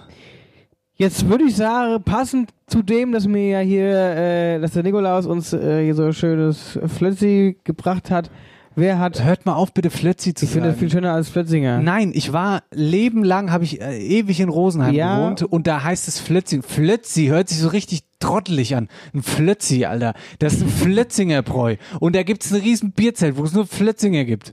[0.96, 5.26] Jetzt würde ich sagen, passend zu dem, dass mir ja hier, äh, dass der Nikolaus
[5.26, 8.30] uns äh, hier so schönes Flötzi gebracht hat.
[8.76, 11.02] Wer hat, Hört mal auf, bitte Flötzi zu ich finde das viel sagen.
[11.04, 11.80] schöner als Flötzinger.
[11.80, 15.16] Nein, ich war lebenlang, habe ich äh, ewig in Rosenheim Ja.
[15.18, 16.60] gewohnt und da heißt es Flötzi.
[16.62, 18.88] Flötzi hört sich so richtig trottelig an.
[19.12, 20.14] Ein Flötzi, Alter.
[20.40, 21.76] Das ist ein Flötzinger Bräu.
[22.00, 24.52] Und da gibt's ein riesen Bierzelt, wo es nur Flötzinger gibt.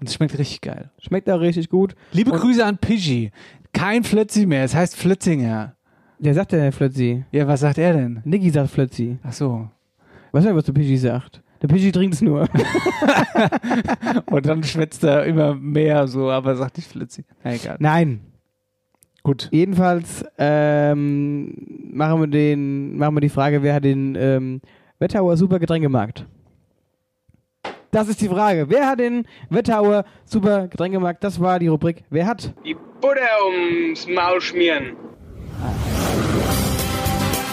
[0.00, 0.90] Und es schmeckt richtig geil.
[0.98, 1.94] Schmeckt auch richtig gut.
[2.12, 3.32] Liebe Und- Grüße an Pidgey.
[3.74, 5.74] Kein Flötzi mehr, es heißt Flötzinger.
[6.20, 7.24] Der sagt der Flötzi.
[7.30, 8.20] Ja, was sagt er denn?
[8.24, 9.18] Niki sagt Flötzi.
[9.22, 9.68] Ach so.
[10.32, 11.42] Weiß nicht, was der Pidgey sagt.
[11.62, 12.48] Der Pidgey trinkt es nur.
[14.26, 17.24] Und dann schwätzt er immer mehr so, aber sagt nicht Flötzi.
[17.44, 17.76] Na egal.
[17.78, 18.20] Nein.
[19.22, 19.48] Gut.
[19.52, 21.54] Jedenfalls ähm,
[21.92, 24.60] machen wir den, machen wir die Frage, wer hat den ähm,
[24.98, 26.26] Wettauer Super Getränkemarkt?
[27.90, 28.68] Das ist die Frage.
[28.68, 31.24] Wer hat den Wettauer Super Getränkemarkt?
[31.24, 32.04] Das war die Rubrik.
[32.10, 32.52] Wer hat?
[32.64, 34.96] Die Butter ums Maul schmieren.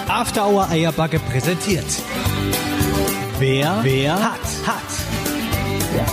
[0.07, 1.85] After Hour Eierbacke präsentiert.
[3.39, 4.83] Wer, wer hat, hat.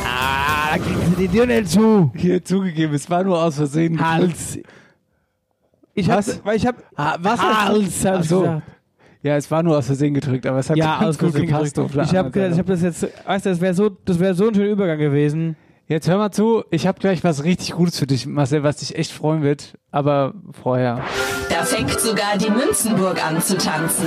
[0.04, 2.12] Ah, da kriegst du die Tür zu.
[2.16, 4.00] Hier zugegeben, es war nur aus Versehen.
[4.00, 4.58] Hals.
[5.94, 6.40] Ich hab, Was?
[6.44, 7.40] weil ich hab Ah, was?
[7.40, 8.40] Hals, hab so.
[8.40, 8.62] gesagt.
[9.22, 11.78] Ja, es war nur aus Versehen gedrückt, aber es hat Ja, ganz gut gepasst.
[11.78, 11.84] Ich
[12.16, 14.54] habe anderen ich hab das jetzt, weißt du, das wäre so, das wäre so ein
[14.54, 15.56] schöner Übergang gewesen.
[15.92, 18.96] Jetzt hör mal zu, ich habe gleich was richtig Gutes für dich, Marcel, was dich
[18.96, 21.04] echt freuen wird, aber vorher.
[21.50, 24.06] Da fängt sogar die Münzenburg an zu tanzen.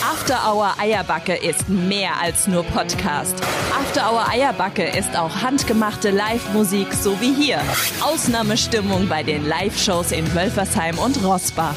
[0.00, 3.34] After Hour Eierbacke ist mehr als nur Podcast.
[3.78, 7.60] After Hour Eierbacke ist auch handgemachte Live-Musik, so wie hier.
[8.00, 11.76] Ausnahmestimmung bei den Live-Shows in Wölfersheim und Rossbach.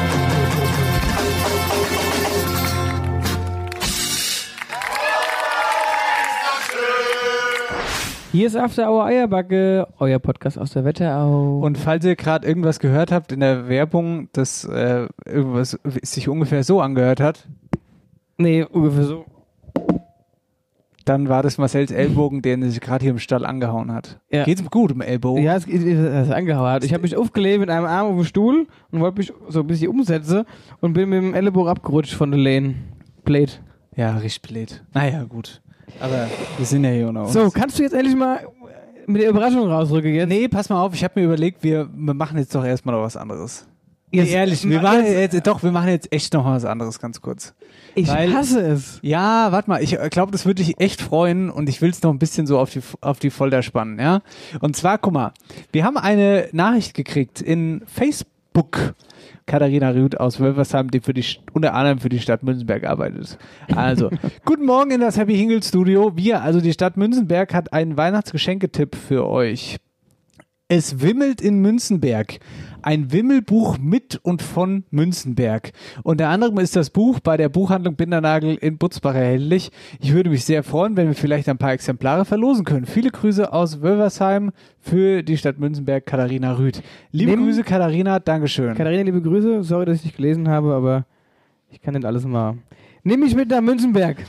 [8.33, 11.59] Hier ist After Hour Eierbacke, euer Podcast aus der Wetterau.
[11.59, 16.63] Und falls ihr gerade irgendwas gehört habt in der Werbung, das äh, irgendwas sich ungefähr
[16.63, 17.49] so angehört hat,
[18.37, 19.25] nee, ungefähr so.
[21.05, 24.19] Dann war das Marcells Ellbogen, der sich gerade hier im Stall angehauen hat.
[24.31, 24.43] Ja.
[24.43, 25.43] Geht's ihm gut im Ellbogen?
[25.43, 26.81] Ja, es ist angehauen.
[26.83, 29.67] Ich habe mich aufgelegt mit einem Arm auf dem Stuhl und wollte mich so ein
[29.67, 30.43] bisschen umsetzen
[30.79, 32.75] und bin mit dem Ellenbogen abgerutscht von der Lane.
[33.23, 33.51] Blade.
[33.95, 34.83] Ja, richtig blöd.
[34.93, 35.61] Naja, gut.
[35.99, 37.33] Aber wir sind ja hier unter uns.
[37.33, 38.39] So, kannst du jetzt endlich mal
[39.07, 40.29] mit der Überraschung rausrücken jetzt?
[40.29, 43.01] Nee, pass mal auf, ich habe mir überlegt, wir, wir machen jetzt doch erstmal noch
[43.03, 43.67] was anderes.
[44.13, 47.19] Jetzt- ehrlich, wir Ma- machen jetzt, doch, wir machen jetzt echt noch was anderes, ganz
[47.21, 47.53] kurz.
[47.95, 48.99] Ich Weil- hasse es.
[49.01, 52.11] Ja, warte mal, ich glaube, das würde dich echt freuen und ich will es noch
[52.11, 54.21] ein bisschen so auf die, auf die Folter spannen, ja?
[54.59, 55.33] Und zwar, guck mal,
[55.71, 58.95] wir haben eine Nachricht gekriegt in Facebook.
[59.45, 63.37] Katharina Rüth aus Wölversheim, die für die, unter anderem für die Stadt Münzenberg arbeitet.
[63.75, 64.09] Also,
[64.45, 66.15] guten Morgen in das Happy Hingle Studio.
[66.15, 69.77] Wir, also die Stadt Münzenberg, hat einen Weihnachtsgeschenketipp für euch.
[70.73, 72.39] Es wimmelt in Münzenberg.
[72.81, 75.73] Ein Wimmelbuch mit und von Münzenberg.
[76.03, 79.69] Unter anderem ist das Buch bei der Buchhandlung Bindernagel in Butzbach erhältlich.
[79.99, 82.85] Ich würde mich sehr freuen, wenn wir vielleicht ein paar Exemplare verlosen können.
[82.85, 86.81] Viele Grüße aus Wölversheim für die Stadt Münzenberg, Katharina Rüth.
[87.11, 88.73] Liebe Nimm- Grüße, Katharina, Dankeschön.
[88.73, 89.63] Katharina, liebe Grüße.
[89.63, 91.05] Sorry, dass ich nicht gelesen habe, aber
[91.69, 92.55] ich kann nicht alles mal.
[93.03, 94.19] Nimm mich mit nach Münzenberg.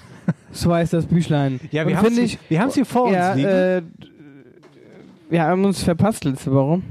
[0.54, 1.58] So heißt das Büchlein.
[1.70, 3.48] Ja, wir haben's find hier- wir hier vor uns ja, liegen.
[3.48, 3.82] Äh,
[5.32, 6.82] wir haben uns verpasst letzte Woche.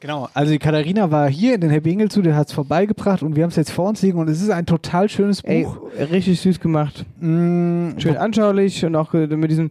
[0.00, 3.22] Genau, also die Katharina war hier in den Happy Hingle zu, der hat es vorbeigebracht
[3.22, 5.64] und wir haben es jetzt vor uns liegen und es ist ein total schönes Ey,
[5.64, 5.78] Buch.
[6.10, 7.04] richtig süß gemacht.
[7.18, 9.70] Mm, Schön anschaulich und auch äh, mit diesem,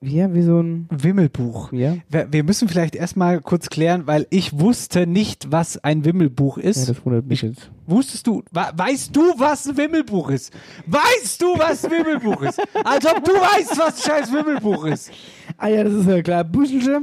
[0.00, 1.72] ja, wie so ein Wimmelbuch.
[1.72, 1.96] Ja.
[2.08, 6.88] Wir, wir müssen vielleicht erstmal kurz klären, weil ich wusste nicht, was ein Wimmelbuch ist.
[6.88, 7.70] Ja, das wundert mich jetzt.
[7.86, 10.54] Wusstest du, weißt du, was ein Wimmelbuch ist?
[10.86, 12.62] Weißt du, was ein Wimmelbuch ist?
[12.82, 15.10] Als ob du weißt, was ein scheiß Wimmelbuch ist.
[15.56, 16.44] Ah ja, das ist ja klar.
[16.44, 17.02] Büchelche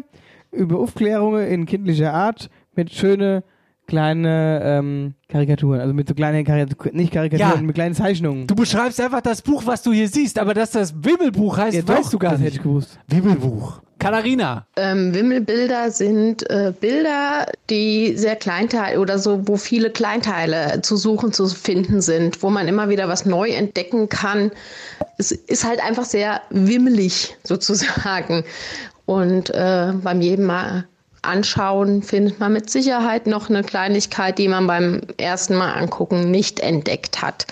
[0.52, 3.44] über Aufklärungen in kindlicher Art mit schöne
[3.88, 5.82] kleine ähm, Karikaturen.
[5.82, 7.62] Also mit so kleinen Karikaturen, nicht Karikaturen, Ja.
[7.62, 8.48] mit kleinen Zeichnungen.
[8.48, 11.98] Du beschreibst einfach das Buch, was du hier siehst, aber dass das Wimmelbuch heißt, doch,
[11.98, 12.48] weißt du gar das nicht.
[12.48, 13.00] hätte ich gewusst.
[13.08, 13.82] Wimmelbuch.
[14.02, 14.66] Katharina.
[14.78, 21.34] Ähm, Wimmelbilder sind äh, Bilder, die sehr Kleinteil oder so, wo viele Kleinteile zu suchen,
[21.34, 24.52] zu finden sind, wo man immer wieder was neu entdecken kann.
[25.20, 28.44] Es ist halt einfach sehr wimmelig sozusagen.
[29.06, 30.88] Und äh, beim jedem Mal
[31.22, 36.60] anschauen findet man mit Sicherheit noch eine Kleinigkeit, die man beim ersten Mal angucken nicht
[36.60, 37.46] entdeckt hat.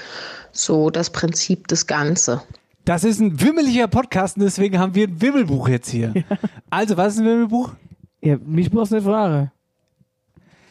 [0.52, 2.42] So das Prinzip des Ganze.
[2.86, 6.14] Das ist ein wimmeliger Podcast und deswegen haben wir ein Wimmelbuch jetzt hier.
[6.72, 7.72] Also, was ist ein Wimmelbuch?
[8.22, 9.52] Ja, mich brauchst du nicht fragen.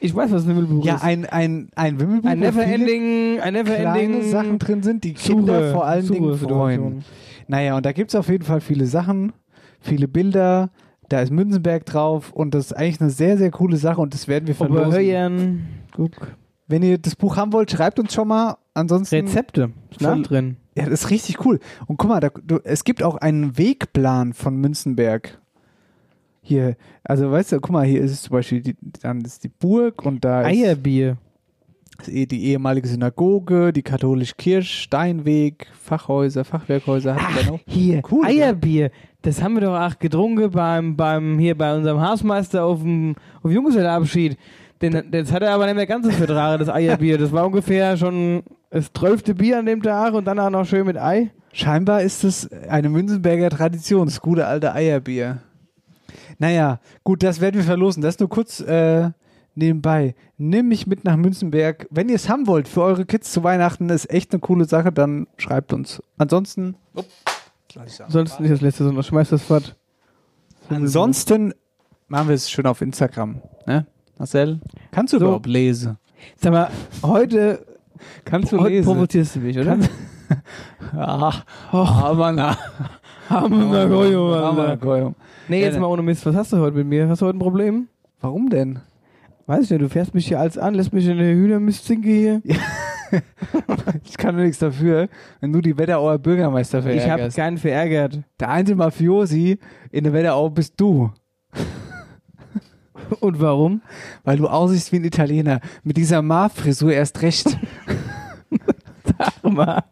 [0.00, 1.02] Ich weiß, was ein Wimmelbuch Ja, ist.
[1.02, 5.86] ein, ein, ein Wimmelbuch, Ein Neverending, ein Neverending Sachen drin sind, die Kinder Suche- vor
[5.86, 7.04] allen Dingen freuen.
[7.48, 9.32] Naja, und da gibt es auf jeden Fall viele Sachen,
[9.80, 10.70] viele Bilder,
[11.08, 14.28] da ist Münzenberg drauf und das ist eigentlich eine sehr, sehr coole Sache und das
[14.28, 14.86] werden wir verlosen.
[14.86, 15.66] Oberhöyern,
[15.96, 16.12] guck.
[16.68, 18.56] Wenn ihr das Buch haben wollt, schreibt uns schon mal.
[18.74, 19.72] Ansonsten Rezepte.
[19.90, 20.58] Ist drin.
[20.78, 21.58] Ja, das ist richtig cool.
[21.86, 25.40] Und guck mal, da, du, es gibt auch einen Wegplan von Münzenberg.
[26.40, 29.48] Hier, also weißt du, guck mal, hier ist es zum Beispiel, die, dann ist die
[29.48, 31.16] Burg und da ist Eierbier.
[32.06, 37.60] eh die ehemalige Synagoge, die katholische Kirche, Steinweg, Fachhäuser, Fachwerkhäuser hatten wir noch.
[37.66, 38.90] Hier, Cool, Eierbier.
[39.22, 43.50] Das haben wir doch auch getrunken beim, beim, hier bei unserem Hausmeister auf dem auf
[43.50, 44.38] Junggesellenabschied.
[44.80, 47.18] Den, das hat er aber nicht mehr ganz so vertragen, das Eierbier.
[47.18, 50.86] Das war ungefähr schon das zwölfte Bier an dem Tag und dann auch noch schön
[50.86, 51.30] mit Ei.
[51.52, 55.38] Scheinbar ist es eine Münzenberger Tradition, das gute alte Eierbier.
[56.38, 58.02] Naja, gut, das werden wir verlosen.
[58.02, 59.10] Das nur kurz äh,
[59.56, 60.14] nebenbei.
[60.36, 61.88] Nimm mich mit nach Münzenberg.
[61.90, 64.92] Wenn ihr es haben wollt für eure Kids zu Weihnachten, ist echt eine coole Sache,
[64.92, 66.02] dann schreibt uns.
[66.16, 66.76] Ansonsten.
[68.08, 69.76] Sonst nicht das letzte, sondern schmeißt das fort.
[70.68, 71.54] Ansonsten
[72.06, 73.42] machen wir es schön auf Instagram.
[73.66, 73.86] Ne?
[74.18, 75.24] Marcel, kannst du So.
[75.26, 75.96] überhaupt lesen?
[76.36, 76.68] Sag mal,
[77.02, 77.64] heute,
[78.24, 78.86] Kannst du heute lesen?
[78.92, 79.70] provozierst du mich, oder?
[79.76, 79.90] Kannst-
[80.94, 81.32] Ja,
[81.72, 82.56] aber na.
[83.30, 85.14] Hammergoyum,
[85.48, 86.24] Nee, jetzt Ja, mal ohne Mist.
[86.26, 87.08] Was hast du heute mit mir?
[87.08, 87.88] Hast du heute ein Problem?
[88.20, 88.80] Warum denn?
[89.46, 92.42] Weiß ich nicht, du fährst mich hier als an, lässt mich in eine Hühnermistzinke hier.
[94.04, 95.08] Ich kann nur nichts dafür,
[95.40, 97.36] wenn du die Wetterauer Bürgermeister Ich habe verärgerst.
[97.38, 98.18] keinen verärgert.
[98.38, 99.58] Der einzige Mafiosi
[99.90, 101.10] in der Wetterau bist du.
[103.20, 103.82] Und warum?
[104.24, 105.60] Weil du aussiehst wie ein Italiener.
[105.82, 107.58] Mit dieser Mar-Frisur erst recht.
[109.42, 109.84] Mal.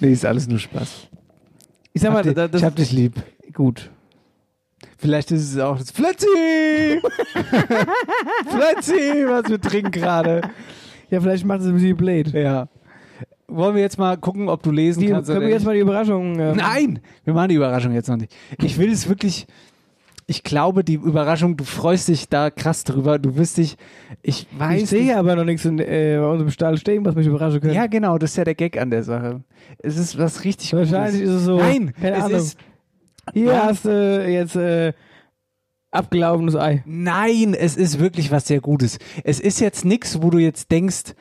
[0.00, 1.08] nee, ist alles nur Spaß.
[1.92, 3.14] Ich sag mal, hab das, ich hab dich lieb.
[3.52, 3.90] gut.
[4.98, 6.26] Vielleicht ist es auch das Flötzi!
[8.48, 10.42] Flötzi, was wir trinken gerade.
[11.10, 12.30] Ja, vielleicht macht es ein bisschen Blade.
[12.40, 12.68] Ja.
[13.48, 15.30] Wollen wir jetzt mal gucken, ob du lesen Die, kannst?
[15.30, 16.38] können wir jetzt mal die Überraschung.
[16.38, 18.34] Ähm, Nein, wir machen die Überraschung jetzt noch nicht.
[18.62, 19.46] Ich will es wirklich.
[20.28, 23.18] Ich glaube, die Überraschung, du freust dich da krass drüber.
[23.20, 23.76] Du wirst dich,
[24.22, 25.14] ich weiß Ich sehe nicht.
[25.14, 27.76] aber noch nichts in, äh, bei unserem Stall stehen, was mich überraschen könnte.
[27.76, 29.44] Ja, genau, das ist ja der Gag an der Sache.
[29.78, 31.34] Es ist was richtig Wahrscheinlich Gutes.
[31.34, 31.58] ist es so.
[31.58, 32.38] Nein, keine es Ahnung.
[32.38, 32.58] ist
[33.34, 33.66] Hier Ja.
[33.66, 34.94] hast du jetzt äh,
[35.92, 36.82] abgelaufenes Ei.
[36.86, 38.98] Nein, es ist wirklich was sehr Gutes.
[39.22, 41.14] Es ist jetzt nichts, wo du jetzt denkst,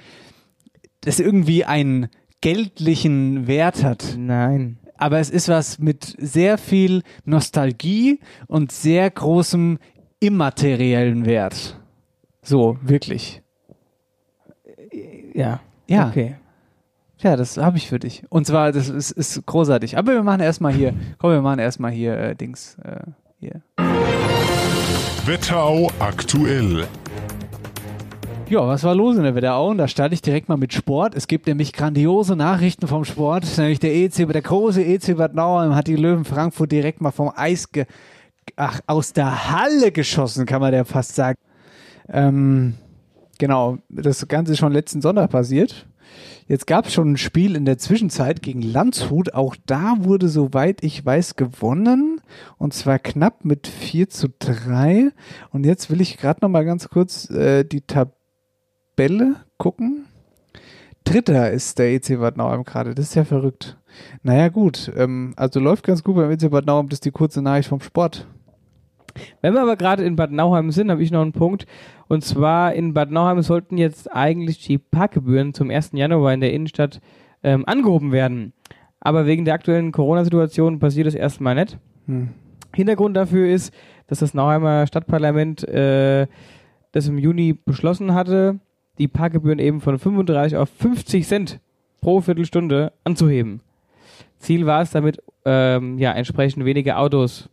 [1.02, 2.08] das irgendwie einen
[2.42, 4.16] geldlichen Wert hat.
[4.18, 4.80] Nein.
[4.98, 9.78] Aber es ist was mit sehr viel Nostalgie und sehr großem
[10.20, 11.80] immateriellen Wert.
[12.42, 13.42] So, wirklich.
[15.34, 15.60] Ja.
[15.88, 16.08] Ja.
[16.08, 16.36] Okay.
[17.20, 18.24] Ja, das habe ich für dich.
[18.30, 19.98] Und zwar, das ist, ist großartig.
[19.98, 22.78] Aber wir machen erstmal hier, komm, wir machen erstmal hier äh, Dings.
[22.84, 23.00] Äh,
[23.40, 23.62] hier.
[25.26, 26.88] Wetterau aktuell.
[28.48, 29.72] Ja, was war los in der Wetterau?
[29.72, 31.16] Und da starte ich direkt mal mit Sport.
[31.16, 33.58] Es gibt nämlich grandiose Nachrichten vom Sport.
[33.58, 37.32] Nämlich der EC, der große EC Bad Nauheim hat die Löwen Frankfurt direkt mal vom
[37.36, 37.86] Eis ge
[38.56, 41.40] ach, aus der Halle geschossen, kann man ja fast sagen.
[42.08, 42.76] Ähm,
[43.40, 45.88] genau, das Ganze ist schon letzten Sonntag passiert.
[46.48, 49.34] Jetzt gab es schon ein Spiel in der Zwischenzeit gegen Landshut.
[49.34, 52.22] Auch da wurde, soweit ich weiß, gewonnen.
[52.60, 55.10] Und zwar knapp mit 4 zu 3.
[55.50, 58.14] Und jetzt will ich gerade noch mal ganz kurz äh, die Tabelle
[59.58, 60.06] gucken.
[61.04, 62.96] Dritter ist der EC Bad Nauheim gerade.
[62.96, 63.78] Das ist ja verrückt.
[64.24, 64.92] Naja, gut.
[64.96, 66.90] Ähm, also läuft ganz gut beim EC Bad Nauheim.
[66.90, 68.28] Das ist die kurze Nachricht vom Sport.
[69.42, 71.66] Wenn wir aber gerade in Bad Nauheim sind, habe ich noch einen Punkt.
[72.08, 75.92] Und zwar in Bad Nauheim sollten jetzt eigentlich die Parkgebühren zum 1.
[75.94, 77.00] Januar in der Innenstadt
[77.44, 78.54] ähm, angehoben werden.
[79.00, 81.78] Aber wegen der aktuellen Corona-Situation passiert das erstmal nicht.
[82.08, 82.30] Hm.
[82.74, 83.74] Hintergrund dafür ist,
[84.08, 86.28] dass das Nauheimer Stadtparlament äh,
[86.92, 88.60] das im Juni beschlossen hatte,
[88.98, 91.60] die Parkgebühren eben von 35 auf 50 Cent
[92.02, 93.62] pro Viertelstunde anzuheben.
[94.40, 97.50] Ziel war es damit, ähm, ja, entsprechend weniger Autos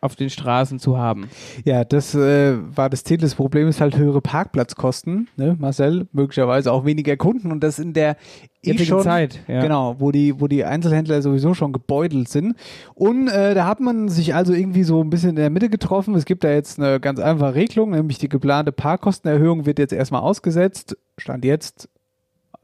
[0.00, 1.28] auf den Straßen zu haben.
[1.64, 3.18] Ja, das äh, war das Ziel.
[3.18, 7.92] Das Problem ist halt höhere Parkplatzkosten, ne, Marcel, möglicherweise auch weniger Kunden und das in
[7.92, 8.16] der
[8.62, 9.60] eh schon, Zeit, ja.
[9.60, 12.56] genau, wo die, wo die Einzelhändler sowieso schon gebeutelt sind.
[12.94, 16.14] Und äh, da hat man sich also irgendwie so ein bisschen in der Mitte getroffen.
[16.14, 20.22] Es gibt da jetzt eine ganz einfache Regelung, nämlich die geplante Parkkostenerhöhung wird jetzt erstmal
[20.22, 20.96] ausgesetzt.
[21.18, 21.88] Stand jetzt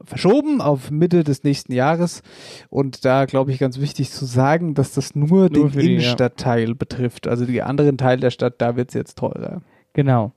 [0.05, 2.21] verschoben auf Mitte des nächsten Jahres.
[2.69, 5.91] Und da glaube ich ganz wichtig zu sagen, dass das nur, den für die, ja.
[5.93, 7.27] Innenstadtteil betrifft.
[7.27, 9.61] Also die anderen Teile der Stadt, da wird es jetzt teurer.
[9.93, 10.33] Genau.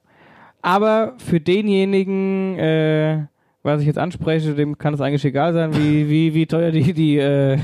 [0.63, 3.27] Aber für denjenigen, äh,
[3.63, 6.93] was ich jetzt anspreche, dem kann es eigentlich egal sein, wie, wie, wie teuer die,
[6.93, 7.59] die, äh,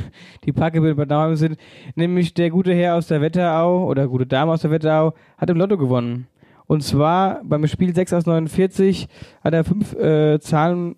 [0.44, 1.56] die Parkgebühren bei Nauheim sind.
[1.94, 5.56] Nämlich der gute Herr aus der Wetterau oder gute Dame aus der Wetterau hat im
[5.56, 6.26] Lotto gewonnen.
[6.66, 9.08] Und zwar beim Spiel 6 aus 49
[9.42, 10.96] hat er fünf äh, Zahlen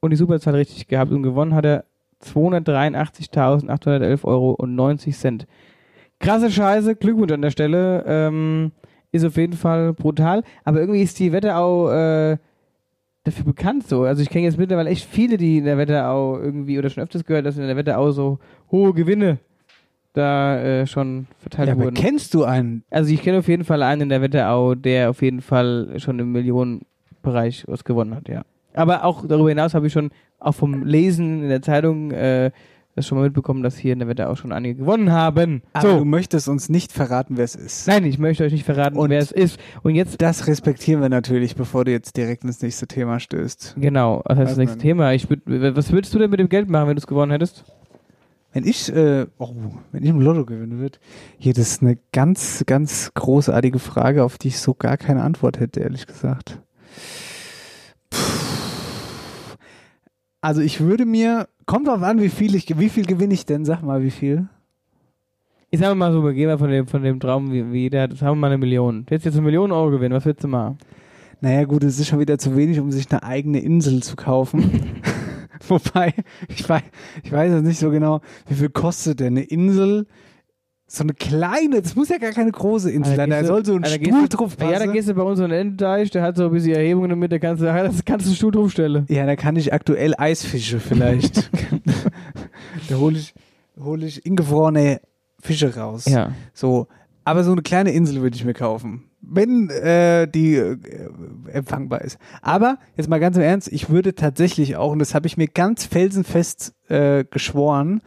[0.00, 1.84] und die Superzahl richtig gehabt und gewonnen hat er
[2.24, 5.46] 283.811 Euro und 90 Cent.
[6.20, 8.04] Krasse Scheiße, Glückwunsch an der Stelle.
[8.06, 8.72] Ähm,
[9.12, 10.42] ist auf jeden Fall brutal.
[10.64, 12.36] Aber irgendwie ist die Wetterau äh,
[13.24, 14.02] dafür bekannt so.
[14.02, 17.24] Also ich kenne jetzt mittlerweile echt viele, die in der Wetterau irgendwie oder schon öfters
[17.24, 18.38] gehört, dass in der Wetterau so
[18.70, 19.38] hohe Gewinne
[20.12, 21.94] da äh, schon verteilt Ja, aber wurden.
[21.94, 22.82] kennst du einen?
[22.90, 26.18] Also ich kenne auf jeden Fall einen in der Wetterau, der auf jeden Fall schon
[26.18, 28.42] im Millionenbereich was gewonnen hat, ja.
[28.78, 32.50] Aber auch darüber hinaus habe ich schon auch vom Lesen in der Zeitung äh,
[32.98, 35.62] das schon mal mitbekommen, dass hier in der Wetterau schon einige gewonnen haben.
[35.72, 35.98] Aber so.
[35.98, 37.86] du möchtest uns nicht verraten, wer es ist.
[37.86, 39.58] Nein, ich möchte euch nicht verraten, Und wer es ist.
[39.82, 40.20] Und jetzt.
[40.20, 43.76] Das respektieren wir natürlich, bevor du jetzt direkt ins nächste Thema stößt.
[43.78, 44.78] Genau, was heißt das Was nächste?
[44.78, 45.12] Thema?
[45.12, 47.64] Ich was würdest du denn mit dem Geld machen, wenn du es gewonnen hättest?
[48.52, 49.54] Wenn ich, äh, oh,
[49.92, 50.98] wenn ich im Lotto gewinnen würde,
[51.38, 55.60] hier, das ist eine ganz, ganz großartige Frage, auf die ich so gar keine Antwort
[55.60, 56.58] hätte, ehrlich gesagt.
[60.40, 63.64] Also ich würde mir, kommt drauf an, wie viel ich, wie viel gewinne ich denn?
[63.64, 64.48] Sag mal, wie viel?
[65.70, 68.08] Ich sag mal so, wir gehen mal von dem, von dem Traum, wie, wie der,
[68.08, 69.04] das haben wir mal eine Million.
[69.04, 70.78] Du hättest jetzt eine Million Euro gewinnen, was würdest du machen?
[71.40, 75.00] Naja, gut, es ist schon wieder zu wenig, um sich eine eigene Insel zu kaufen.
[75.68, 76.14] Wobei,
[76.48, 76.82] ich weiß,
[77.22, 80.06] ich weiß jetzt nicht so genau, wie viel kostet denn eine Insel?
[80.90, 83.84] So eine kleine, das muss ja gar keine große Insel sein, da soll so ein
[83.84, 84.72] Stuhl drauf passen.
[84.72, 87.10] Ja, da gehst du bei uns so einen Endteich, der hat so ein bisschen Erhebungen
[87.10, 89.04] damit, da kannst du, da kannst du einen Stuhl draufstellen.
[89.10, 91.50] Ja, da kann ich aktuell Eisfische vielleicht.
[92.88, 93.34] da hole ich,
[93.78, 95.02] hol ich ingefrorene
[95.38, 96.06] Fische raus.
[96.06, 96.32] Ja.
[96.54, 96.88] So,
[97.22, 99.10] aber so eine kleine Insel würde ich mir kaufen.
[99.20, 100.78] Wenn äh, die äh,
[101.52, 102.18] empfangbar ist.
[102.40, 105.48] Aber jetzt mal ganz im Ernst, ich würde tatsächlich auch, und das habe ich mir
[105.48, 108.00] ganz felsenfest äh, geschworen,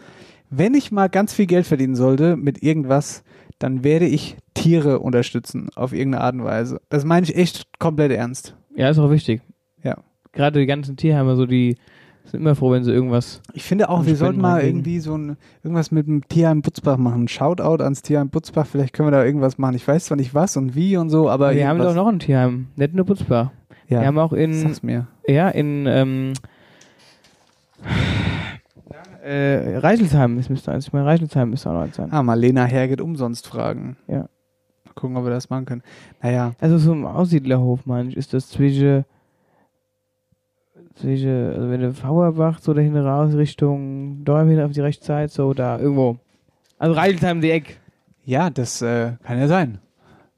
[0.51, 3.23] wenn ich mal ganz viel Geld verdienen sollte mit irgendwas,
[3.57, 6.81] dann werde ich Tiere unterstützen auf irgendeine Art und Weise.
[6.89, 8.55] Das meine ich echt komplett ernst.
[8.75, 9.41] Ja, ist auch wichtig.
[9.81, 9.97] Ja.
[10.33, 11.77] Gerade die ganzen Tierheime, so die
[12.25, 13.41] sind immer froh, wenn sie irgendwas.
[13.53, 14.79] Ich finde auch, wir sollten mal reinkriegen.
[14.79, 17.27] irgendwie so ein, irgendwas mit dem Tierheim Butzbach machen.
[17.27, 18.67] Shoutout ans Tierheim Butzbach.
[18.67, 19.75] Vielleicht können wir da irgendwas machen.
[19.75, 22.19] Ich weiß zwar nicht was und wie und so, aber wir haben doch noch ein
[22.19, 23.53] Tierheim, nicht nur Putzbar.
[23.87, 24.53] Ja, wir haben auch in.
[24.53, 25.07] sag's mir.
[25.27, 26.33] Ja, in ähm,
[29.23, 32.11] äh, Reichelsheim, es müsste eigentlich mal Reichelsheim müsste auch noch eins sein.
[32.11, 33.97] Ah, Marlena Herget umsonst fragen.
[34.07, 34.27] Ja.
[34.85, 35.83] Mal gucken, ob wir das machen können.
[36.21, 39.05] Naja, Also so im Aussiedlerhof, meine ich, ist das zwischen,
[40.95, 45.53] zwischen also wenn du Fauerbach so dahin raus Richtung Dorm auf die rechte Seite, so
[45.53, 46.17] da irgendwo.
[46.77, 47.79] Also Reichelsheim, die Eck.
[48.25, 49.79] ja, das äh, kann ja sein.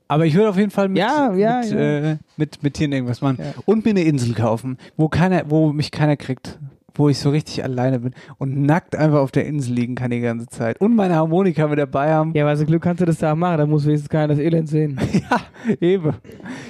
[0.10, 1.78] Aber ich würde auf jeden Fall mit, Ja, ja, mit, ja.
[1.78, 3.38] Äh, mit, mit Tieren irgendwas machen.
[3.66, 6.60] Und mir eine Insel kaufen, wo keiner, wo mich keiner kriegt.
[6.96, 10.20] Wo ich so richtig alleine bin und nackt einfach auf der Insel liegen kann die
[10.22, 10.80] ganze Zeit.
[10.80, 12.34] Und meine Harmonika mit dabei haben.
[12.36, 14.70] Ja, aber so Glück kannst du das da machen, da muss wenigstens keiner das Elend
[14.70, 15.00] sehen.
[15.14, 15.40] ja,
[15.82, 16.14] eben.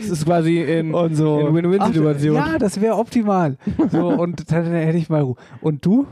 [0.01, 1.47] Das ist quasi in, Und so.
[1.47, 2.35] in Win-Win-Situation.
[2.35, 3.57] Ja, das wäre optimal.
[3.91, 5.35] So, und dann hätte ich mal Ruhe.
[5.61, 6.07] Und du?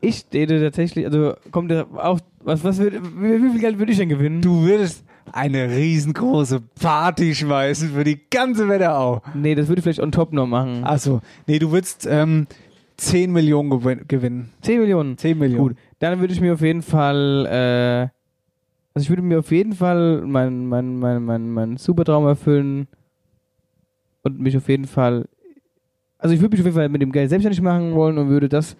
[0.00, 3.92] Ich täte tatsächlich, also kommt da auch, was, was würd, wie, wie viel Geld würde
[3.92, 4.40] ich denn gewinnen?
[4.40, 9.22] Du würdest eine riesengroße Party schmeißen für die ganze Wetterau.
[9.34, 10.84] Nee, das würde ich vielleicht on top noch machen.
[10.84, 12.46] Achso, nee, du würdest ähm,
[12.96, 14.52] 10 Millionen gewin gewinnen.
[14.62, 15.18] 10 Millionen.
[15.18, 15.68] 10 Millionen.
[15.68, 18.08] Gut, dann würde ich mir auf jeden Fall, äh,
[18.94, 22.88] also ich würde mir auf jeden Fall meinen mein, mein, mein, mein Supertraum erfüllen
[24.22, 25.26] und mich auf jeden Fall,
[26.18, 28.48] also ich würde mich auf jeden Fall mit dem Geld selbstständig machen wollen und würde
[28.48, 28.76] das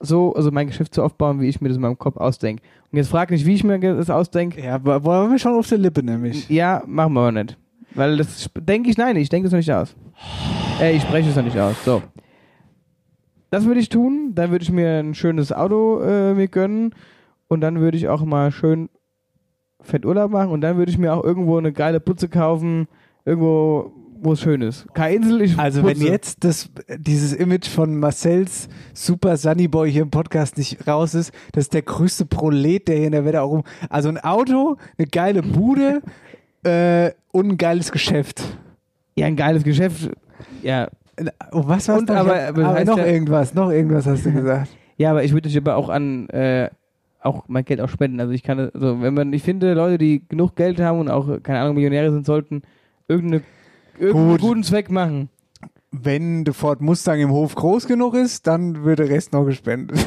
[0.00, 2.62] so, also mein Geschäft so aufbauen, wie ich mir das in meinem Kopf ausdenke.
[2.90, 4.62] Und jetzt frag nicht, wie ich mir das ausdenke.
[4.62, 6.48] Ja, aber wollen wir schon auf der Lippe nämlich.
[6.48, 7.58] Ja, machen wir aber nicht.
[7.94, 9.96] Weil das denke ich, nein, ich denke es noch nicht aus.
[10.80, 11.74] Äh, ich spreche es noch nicht aus.
[11.84, 12.02] So.
[13.50, 14.32] Das würde ich tun.
[14.34, 16.94] Dann würde ich mir ein schönes Auto äh, mir gönnen.
[17.48, 18.88] Und dann würde ich auch mal schön
[19.80, 20.50] fett Urlaub machen.
[20.50, 22.88] Und dann würde ich mir auch irgendwo eine geile Putze kaufen.
[23.24, 24.86] Irgendwo, wo es schön ist.
[24.94, 26.00] Keine Insel, ich Also putze.
[26.00, 31.14] wenn jetzt das, dieses Image von Marcells Super Sunny Boy hier im Podcast nicht raus
[31.14, 33.62] ist, das ist der größte Prolet, der hier in der Wette auch rum.
[33.88, 36.02] Also ein Auto, eine geile Bude
[36.64, 38.42] äh, und ein geiles Geschäft.
[39.14, 40.10] Ja, ein geiles Geschäft.
[40.62, 40.88] Ja.
[41.52, 42.16] Oh, was Und noch?
[42.16, 44.68] aber- aber aber noch ja- irgendwas, noch irgendwas hast du gesagt.
[44.96, 46.70] Ja, aber ich würde dich aber auch an äh,
[47.22, 48.18] auch mein Geld auch spenden.
[48.18, 51.40] Also ich kann also wenn man ich finde Leute, die genug Geld haben und auch
[51.44, 52.62] keine Ahnung Millionäre sind, sollten
[53.06, 53.42] irgendeine
[53.96, 54.40] irgendeinen Gut.
[54.40, 55.28] guten Zweck machen.
[55.92, 60.04] Wenn der Ford Mustang im Hof groß genug ist, dann wird der Rest noch gespendet.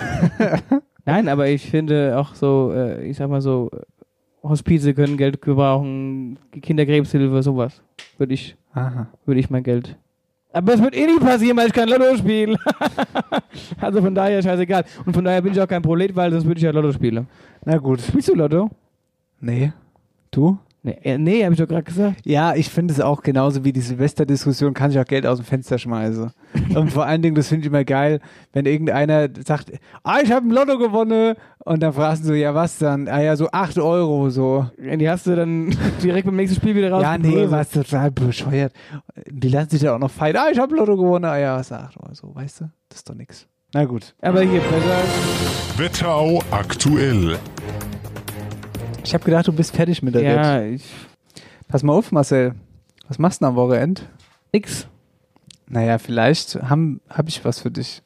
[1.05, 3.72] Nein, aber ich finde auch so, äh, ich sag mal so,
[4.43, 7.82] Hospize können Geld gebrauchen, Kinderkrebshilfe, sowas.
[8.18, 9.07] Würde ich, Aha.
[9.26, 9.97] würde ich mein Geld.
[10.54, 12.58] Aber es wird eh nicht passieren, weil ich kein Lotto spiele.
[13.82, 14.84] also von daher scheißegal.
[15.06, 17.28] Und von daher bin ich auch kein Prolet, weil sonst würde ich ja Lotto spielen.
[17.64, 18.02] Na gut.
[18.02, 18.70] Spielst du Lotto?
[19.39, 19.72] Nee.
[20.30, 20.58] Du?
[20.84, 22.22] Nee, äh, nee hab ich doch gerade gesagt.
[22.26, 25.46] Ja, ich finde es auch genauso wie die Silvesterdiskussion, kann ich auch Geld aus dem
[25.46, 26.32] Fenster schmeißen.
[26.76, 28.20] Und vor allen Dingen, das finde ich immer geil,
[28.52, 29.72] wenn irgendeiner sagt,
[30.04, 31.36] ah, ich habe ein Lotto gewonnen.
[31.60, 33.08] Und dann fragst du so, ja, was dann?
[33.08, 34.66] Ah ja, so 8 Euro, so.
[34.82, 37.04] Ja, Die hast du dann direkt beim nächsten Spiel wieder raus.
[37.04, 38.74] Ja, nee, was total bescheuert.
[39.30, 40.38] Die lassen sich ja auch noch feiern.
[40.38, 41.26] Ah, ich habe Lotto gewonnen.
[41.26, 42.72] Ah ja, was 8 Euro, so, weißt du?
[42.90, 43.48] Das ist doch nix.
[43.74, 44.16] Na gut.
[44.22, 45.04] Aber hier, besser.
[45.78, 47.38] Wetterau aktuell.
[49.04, 50.82] Ich habe gedacht, du bist fertig mit der Ja, Welt.
[50.82, 50.91] ich.
[51.68, 52.54] Pass mal auf, Marcel.
[53.08, 54.02] Was machst du am Wochenende?
[54.54, 54.88] Nix.
[55.68, 58.02] Naja, vielleicht habe hab ich was für dich.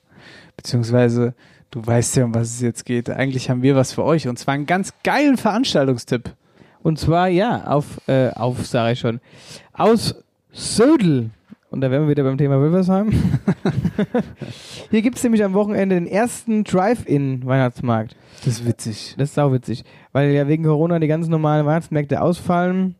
[0.55, 1.33] Beziehungsweise,
[1.71, 3.09] du weißt ja, um was es jetzt geht.
[3.09, 4.27] Eigentlich haben wir was für euch.
[4.27, 6.33] Und zwar einen ganz geilen Veranstaltungstipp.
[6.81, 9.19] Und zwar, ja, auf, äh, auf, sage ich schon,
[9.73, 10.15] aus
[10.51, 11.31] Södel.
[11.76, 13.11] Und da wären wir wieder beim Thema Wilversheim.
[14.91, 18.15] Hier gibt es nämlich am Wochenende den ersten Drive-In-Weihnachtsmarkt.
[18.45, 19.15] Das ist witzig.
[19.17, 19.84] Das ist auch witzig.
[20.13, 22.95] Weil ja wegen Corona die ganzen normalen Weihnachtsmärkte ausfallen,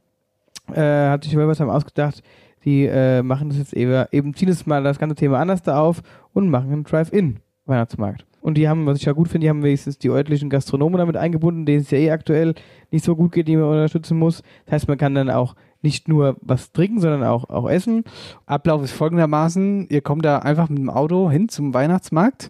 [0.74, 2.22] äh, hat sich Wilversheim ausgedacht,
[2.66, 5.80] die äh, machen das jetzt eben, eben ziehen es mal das ganze Thema anders da
[5.80, 6.02] auf
[6.34, 8.26] und machen einen Drive-In-Weihnachtsmarkt.
[8.42, 11.16] Und die haben, was ich ja gut finde, die haben wenigstens die örtlichen Gastronomen damit
[11.16, 12.56] eingebunden, denen es ja eh aktuell
[12.92, 14.44] nicht so gut geht, die man unterstützen muss.
[14.66, 15.56] Das heißt, man kann dann auch
[15.86, 18.04] nicht nur was trinken, sondern auch, auch essen.
[18.46, 22.50] Ablauf ist folgendermaßen: Ihr kommt da einfach mit dem Auto hin zum Weihnachtsmarkt.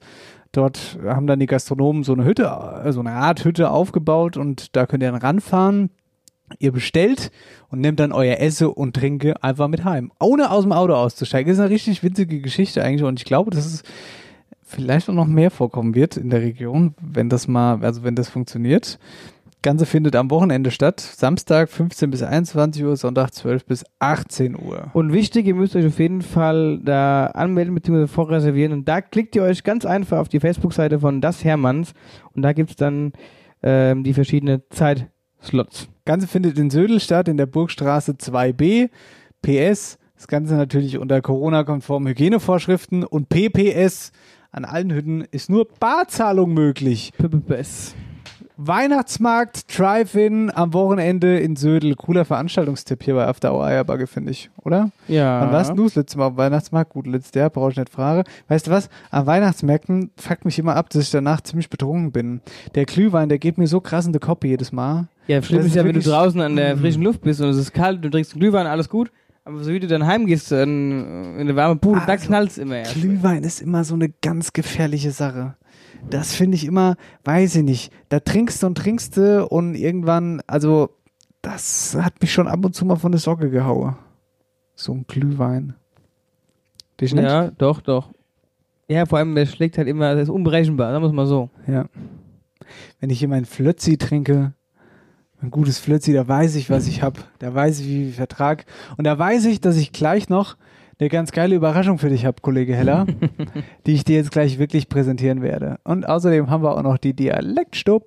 [0.52, 2.46] Dort haben dann die Gastronomen so eine Hütte,
[2.84, 5.90] äh, so eine Art Hütte aufgebaut und da könnt ihr dann ranfahren.
[6.60, 7.32] Ihr bestellt
[7.70, 11.50] und nehmt dann euer Esse und Trinke einfach mit heim, ohne aus dem Auto auszusteigen.
[11.50, 13.84] Das ist eine richtig witzige Geschichte eigentlich und ich glaube, dass es
[14.62, 18.30] vielleicht auch noch mehr vorkommen wird in der Region, wenn das mal, also wenn das
[18.30, 19.00] funktioniert.
[19.62, 21.00] Ganze findet am Wochenende statt.
[21.00, 24.92] Samstag 15 bis 21 Uhr, Sonntag 12 bis 18 Uhr.
[24.94, 28.08] Und wichtig, ihr müsst euch auf jeden Fall da anmelden bzw.
[28.08, 28.74] vorreservieren.
[28.74, 31.94] Und da klickt ihr euch ganz einfach auf die Facebook-Seite von Das Hermanns.
[32.34, 33.14] Und da gibt es dann
[33.64, 35.88] ähm, die verschiedenen Zeitslots Slots.
[36.06, 38.90] Ganze findet in Södel statt, in der Burgstraße 2b.
[39.42, 44.12] PS, das Ganze natürlich unter Corona-konformen Hygienevorschriften und PPS,
[44.52, 47.12] an allen Hütten ist nur Barzahlung möglich.
[47.18, 47.96] PPS.
[48.58, 51.96] Weihnachtsmarkt, Drive-In am Wochenende in Södel.
[51.96, 54.92] Cooler Veranstaltungstipp hier bei After Hour Eierbagge, finde ich, oder?
[55.08, 55.42] Ja.
[55.42, 56.92] Wann warst du das letzte Mal am Weihnachtsmarkt?
[56.94, 58.24] Gut, letztes Jahr, brauche ich nicht fragen.
[58.48, 58.90] Weißt du was?
[59.12, 62.42] An Weihnachtsmärkten fuckt mich immer ab, dass ich danach ziemlich betrunken bin.
[62.76, 65.08] Der Glühwein, der geht mir so krass in die Kopie jedes Mal.
[65.28, 66.80] Ja, schlimm Das ist ja, wenn du draußen an der Mm.
[66.80, 69.12] frischen Luft bist und es ist kalt, du trinkst Glühwein, alles gut.
[69.44, 72.96] Aber so wie du dann heimgehst in, in eine warme Bude, da knallt's immer erst.
[72.96, 75.56] Glühwein ist immer so eine ganz gefährliche Sache.
[76.10, 77.92] Das finde ich immer, weiß ich nicht.
[78.10, 80.90] Da trinkst du und trinkst du und irgendwann, also,
[81.42, 83.96] das hat mich schon ab und zu mal von der Socke gehauen.
[84.76, 85.76] So ein Glühwein.
[87.00, 87.26] Dich nicht?
[87.26, 88.12] Ja, doch, doch.
[88.88, 91.50] Ja, vor allem, der schlägt halt immer, der ist unberechenbar, sagen wir es mal so.
[91.68, 91.86] Ja.
[93.00, 94.54] Wenn ich hier mein Flötzi trinke,
[95.42, 97.20] ein gutes Flötzi, da weiß ich, was ich habe.
[97.40, 98.66] Da weiß ich, wie ich Vertrag.
[98.98, 100.56] Und da weiß ich, dass ich gleich noch
[101.00, 103.06] eine ganz geile Überraschung für dich habe, Kollege Heller,
[103.86, 105.80] die ich dir jetzt gleich wirklich präsentieren werde.
[105.84, 108.06] Und außerdem haben wir auch noch die Dialektstub.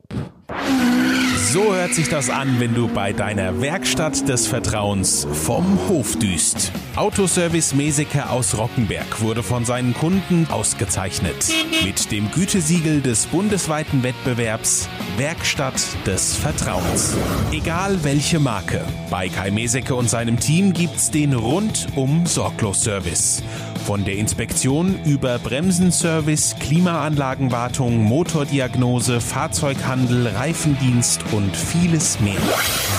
[1.51, 6.73] So hört sich das an, wenn du bei deiner Werkstatt des Vertrauens vom Hof düst.
[6.95, 11.49] Autoservice Meseke aus Rockenberg wurde von seinen Kunden ausgezeichnet.
[11.83, 17.17] Mit dem Gütesiegel des bundesweiten Wettbewerbs Werkstatt des Vertrauens.
[17.51, 23.43] Egal welche Marke, bei Kai Meseke und seinem Team gibt's den rundum sorglos Service.
[23.87, 32.41] Von der Inspektion über Bremsenservice, Klimaanlagenwartung, Motordiagnose, Fahrzeughandel, Reifendienst und vieles mehr.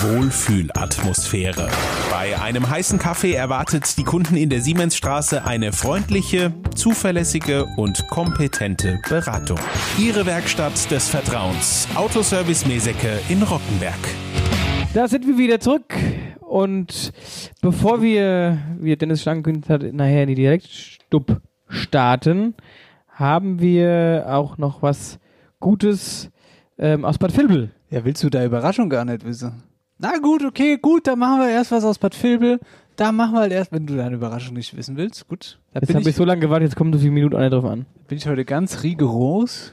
[0.02, 1.68] Wohlfühlatmosphäre.
[2.10, 9.00] Bei einem heißen Kaffee erwartet die Kunden in der Siemensstraße eine freundliche, zuverlässige und kompetente
[9.08, 9.58] Beratung.
[9.98, 11.86] Ihre Werkstatt des Vertrauens.
[11.94, 13.98] Autoservice Mesecke in Rockenberg.
[14.94, 15.94] Da sind wir wieder zurück.
[16.40, 17.12] Und
[17.60, 22.54] bevor wir, wie Dennis schon hat, nachher in die Direktstub starten,
[23.08, 25.18] haben wir auch noch was
[25.60, 26.30] Gutes
[26.80, 27.70] ähm, aus Bad Vilbel.
[27.90, 29.62] Ja, willst du da Überraschung gar nicht wissen?
[29.98, 32.58] Na gut, okay, gut, dann machen wir erst was aus Bad Vilbel.
[32.96, 35.28] Da machen wir halt erst, wenn du deine Überraschung nicht wissen willst.
[35.28, 35.58] Gut.
[35.72, 37.86] Da Jetzt habe ich so lange gewartet, jetzt kommt so viele Minuten nicht drauf an.
[38.08, 39.72] bin ich heute ganz rigoros.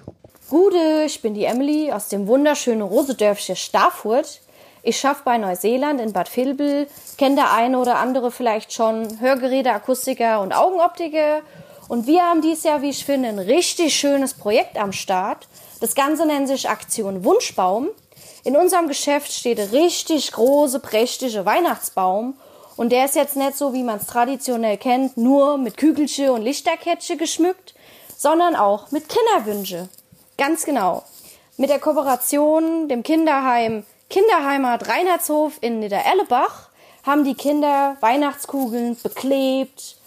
[0.50, 4.42] Gute, ich bin die Emily aus dem wunderschönen Rosedörfchen Starfurt.
[4.84, 6.88] Ich schaffe bei Neuseeland in Bad Vilbel,
[7.18, 11.42] kennt der eine oder andere vielleicht schon Hörgeräte, Akustiker und Augenoptiker.
[11.90, 15.48] Und wir haben dieses Jahr, wie ich finde, ein richtig schönes Projekt am Start.
[15.80, 17.90] Das Ganze nennt sich Aktion Wunschbaum.
[18.44, 22.36] In unserem Geschäft steht ein richtig große, prächtige Weihnachtsbaum.
[22.78, 26.42] Und der ist jetzt nicht so, wie man es traditionell kennt, nur mit Kügelchen und
[26.44, 27.76] Lichterkettchen geschmückt,
[28.16, 29.90] sondern auch mit Kinderwünsche.
[30.38, 31.04] Ganz genau.
[31.58, 36.70] Mit der Kooperation, dem Kinderheim Kinderheimat Reinhardshof in Niedererlebach
[37.04, 39.98] haben die Kinder Weihnachtskugeln beklebt,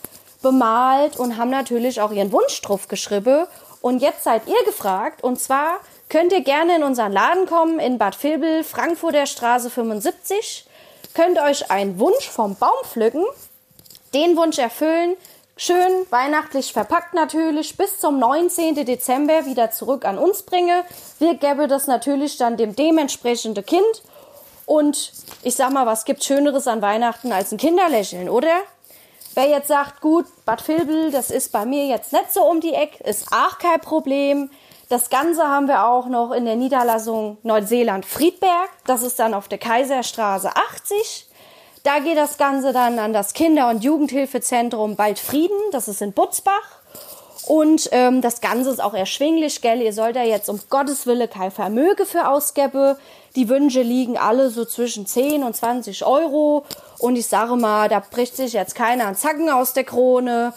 [0.40, 3.46] bemalt und haben natürlich auch ihren Wunsch drauf geschrieben.
[3.80, 5.22] Und jetzt seid ihr gefragt.
[5.22, 10.66] Und zwar könnt ihr gerne in unseren Laden kommen in Bad Vilbel, Frankfurter Straße 75.
[11.14, 13.24] Könnt euch einen Wunsch vom Baum pflücken,
[14.14, 15.16] den Wunsch erfüllen,
[15.56, 18.84] schön weihnachtlich verpackt natürlich, bis zum 19.
[18.84, 20.84] Dezember wieder zurück an uns bringe.
[21.18, 24.02] Wir gäbe das natürlich dann dem dementsprechenden Kind.
[24.66, 25.12] Und
[25.42, 28.62] ich sag mal, was gibt Schöneres an Weihnachten als ein Kinderlächeln, oder?
[29.34, 32.74] Wer jetzt sagt, gut, Bad Vilbel, das ist bei mir jetzt nicht so um die
[32.74, 34.50] Ecke, ist auch kein Problem.
[34.88, 38.70] Das Ganze haben wir auch noch in der Niederlassung Neuseeland-Friedberg.
[38.86, 41.28] Das ist dann auf der Kaiserstraße 80.
[41.84, 45.56] Da geht das Ganze dann an das Kinder- und Jugendhilfezentrum Waldfrieden.
[45.70, 46.80] Das ist in Butzbach.
[47.46, 49.80] Und ähm, das Ganze ist auch erschwinglich, gell?
[49.80, 52.96] Ihr sollt da jetzt um Gottes Wille kein Vermögen für ausgeben.
[53.36, 56.64] Die Wünsche liegen alle so zwischen 10 und 20 Euro.
[57.00, 60.52] Und ich sage mal, da bricht sich jetzt keiner einen Zacken aus der Krone.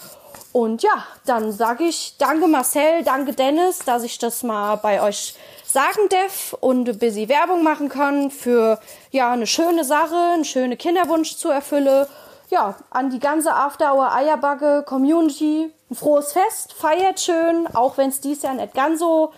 [0.52, 5.34] Und ja, dann sage ich danke Marcel, danke Dennis, dass ich das mal bei euch
[5.64, 8.78] sagen darf und ein bisschen Werbung machen kann für
[9.10, 12.06] ja eine schöne Sache, einen schönen Kinderwunsch zu erfüllen.
[12.50, 18.10] Ja, an die ganze After Hour Eierbacke Community ein frohes Fest, feiert schön, auch wenn
[18.10, 19.32] es dies Jahr nicht ganz so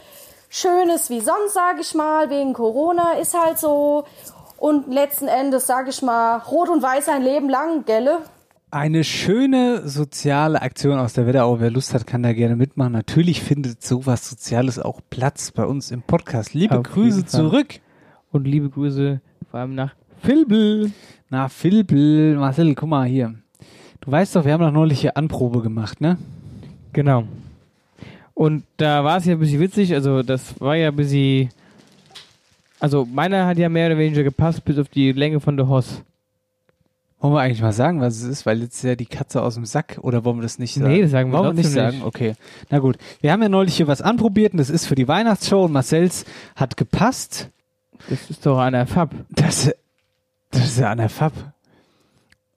[0.49, 4.05] schön ist wie sonst, sage ich mal, wegen Corona ist halt so.
[4.59, 8.21] Und letzten Endes, sage ich mal, rot und weiß ein Leben lang, gelle?
[8.71, 11.61] Eine schöne soziale Aktion aus der Wetterau.
[11.61, 12.93] Wer Lust hat, kann da gerne mitmachen.
[12.93, 16.55] Natürlich findet sowas Soziales auch Platz bei uns im Podcast.
[16.55, 17.81] Liebe Auf Grüße zurück.
[18.33, 20.91] Und liebe Grüße vor allem nach Vilbel.
[21.31, 23.35] Na, Filbel, Marcel, guck mal hier.
[24.01, 26.19] Du weißt doch, wir haben doch neulich hier Anprobe gemacht, ne?
[26.93, 27.25] Genau.
[28.35, 31.51] Und da war es ja ein bisschen witzig, also das war ja ein bisschen
[32.79, 36.03] Also meiner hat ja mehr oder weniger gepasst, bis auf die Länge von der Hoss.
[37.21, 38.47] Wollen wir eigentlich mal sagen, was es ist?
[38.47, 39.99] Weil jetzt ist ja die Katze aus dem Sack.
[40.03, 40.89] Oder wollen wir das nicht sagen?
[40.93, 42.03] Nee, das sagen wir wollen wir nicht sagen.
[42.05, 42.35] Okay.
[42.69, 42.99] Na gut.
[43.23, 46.27] Wir haben ja neulich hier was anprobiert und das ist für die Weihnachtsshow und Marcells
[46.55, 47.51] hat gepasst.
[48.11, 49.15] Das ist doch an der Fab.
[49.31, 49.73] Das,
[50.51, 51.33] das ist ja an der Fab.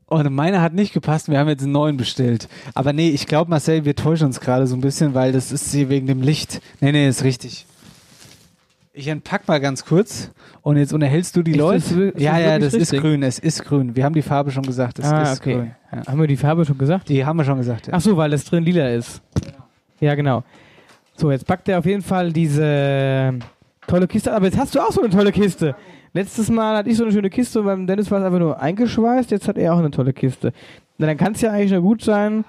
[0.08, 1.30] Und meiner hat nicht gepasst.
[1.30, 2.50] Wir haben jetzt einen neuen bestellt.
[2.74, 5.72] Aber nee, ich glaube, Marcel, wir täuschen uns gerade so ein bisschen, weil das ist
[5.72, 6.62] hier wegen dem Licht.
[6.82, 7.66] Nee, nee, ist richtig.
[9.00, 10.30] Ich entpack mal ganz kurz
[10.62, 11.80] und jetzt unterhältst du die Ist Leute.
[11.80, 13.00] das ist ja, das ja, das ist richtig?
[13.00, 13.24] grün.
[13.24, 13.96] Es ist grün.
[13.96, 15.00] Wir haben die Farbe schon gesagt.
[15.00, 15.54] Es ah, ist okay.
[15.54, 15.72] grün.
[15.90, 16.06] Ja.
[16.06, 17.08] Haben wir die Farbe schon gesagt?
[17.08, 17.88] Die haben wir schon gesagt.
[17.88, 17.94] Ja.
[17.96, 19.22] Ach so, weil das drin lila ist.
[20.02, 20.44] Ja, genau.
[21.16, 23.40] So, jetzt packt er auf jeden Fall diese
[23.88, 24.34] tolle Kiste.
[24.34, 25.78] Aber jetzt hast du auch so eine tolle Kiste.
[26.12, 28.60] Letztes Mal hatte ich so eine schöne Kiste und beim Dennis war es einfach nur
[28.60, 29.32] eingeschweißt.
[29.32, 30.52] Jetzt hat er auch eine tolle Kiste.
[30.98, 32.44] Na, dann kann es ja eigentlich nur gut sein.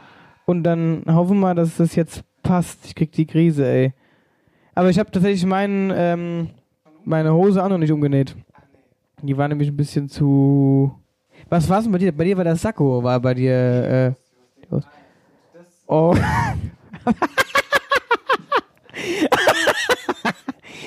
[0.47, 2.87] Und dann hoffen wir mal, dass das jetzt passt.
[2.87, 3.93] Ich krieg die Krise, ey.
[4.81, 6.49] Aber ich habe tatsächlich meinen, ähm,
[7.05, 8.35] meine Hose auch noch nicht umgenäht.
[9.21, 10.99] Die war nämlich ein bisschen zu.
[11.51, 12.13] Was war's denn bei dir?
[12.13, 14.15] Bei dir war das Sakko, war bei dir.
[14.73, 14.81] Äh,
[15.87, 16.15] oh.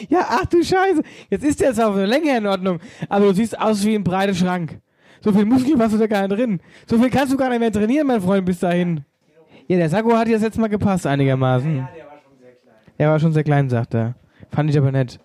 [0.09, 1.03] ja, ach du Scheiße.
[1.29, 2.79] Jetzt ist der zwar auf eine Länge in Ordnung,
[3.09, 4.81] aber du siehst aus wie ein breiter Schrank.
[5.21, 6.59] So viel Muskeln hast du da gar nicht drin.
[6.87, 9.05] So viel kannst du gar nicht mehr trainieren, mein Freund, bis dahin.
[9.67, 11.75] Ja, der Sakko hat jetzt jetzt mal gepasst einigermaßen.
[11.75, 12.75] Ja, der war schon sehr klein.
[12.99, 14.15] Der war schon sehr klein, sagt er.
[14.51, 15.19] Fand ich aber nett.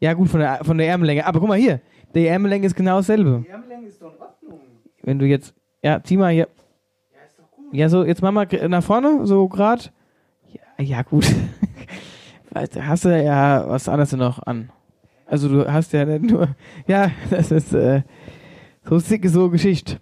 [0.00, 1.26] Ja, gut, von der, von der Ärmellänge.
[1.26, 1.80] Aber guck mal hier.
[2.14, 3.44] Die Ärmellänge ist genau dasselbe.
[3.46, 4.60] Die Ärmellänge ist doch in Ordnung.
[5.02, 5.54] Wenn du jetzt.
[5.82, 6.48] Ja, zieh mal hier.
[7.72, 9.92] Ja, so, jetzt mach mal nach vorne, so grad.
[10.52, 11.26] Ja, ja, gut.
[12.54, 14.70] Hast du ja was anderes noch an.
[15.26, 16.54] Also du hast ja nicht nur.
[16.86, 18.02] Ja, das ist äh,
[18.84, 19.98] so sick, so Geschichte.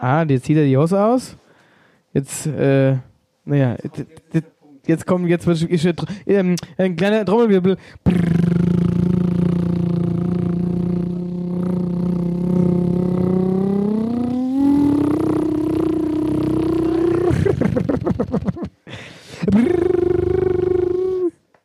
[0.00, 1.36] Ah, jetzt zieht er die Hose aus.
[2.14, 2.96] Jetzt, äh,
[3.44, 3.76] naja,
[4.88, 5.94] jetzt- kommt, jetzt wird ich,
[6.26, 7.76] ähm, ein kleiner Trommelwirbel.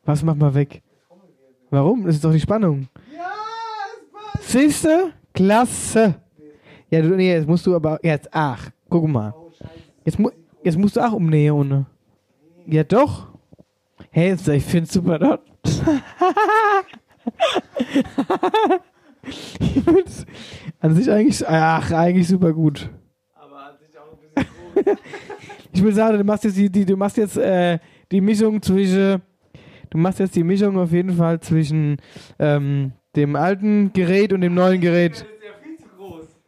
[0.06, 0.82] Was mach mal weg?
[1.70, 2.06] Warum?
[2.06, 2.88] Das ist doch die Spannung.
[3.16, 3.32] Ja,
[4.42, 5.12] Siehste?
[5.34, 6.16] Klasse.
[6.90, 9.34] Ja, du, nee, jetzt musst du aber jetzt, ach, guck mal.
[10.06, 10.30] Jetzt, mu
[10.64, 11.86] jetzt musst du auch umnähen.
[12.66, 13.28] Ja, doch.
[14.11, 15.41] Hey, ich find's super dort.
[19.24, 20.26] ich find's
[20.80, 22.89] an sich eigentlich, ach, eigentlich super gut.
[25.74, 27.80] ich will sagen, du machst jetzt die, die du machst jetzt äh,
[28.11, 29.22] die Mischung zwischen,
[29.89, 31.97] du machst jetzt die Mischung auf jeden Fall zwischen
[32.39, 35.26] ähm, dem alten Gerät und dem neuen Gerät.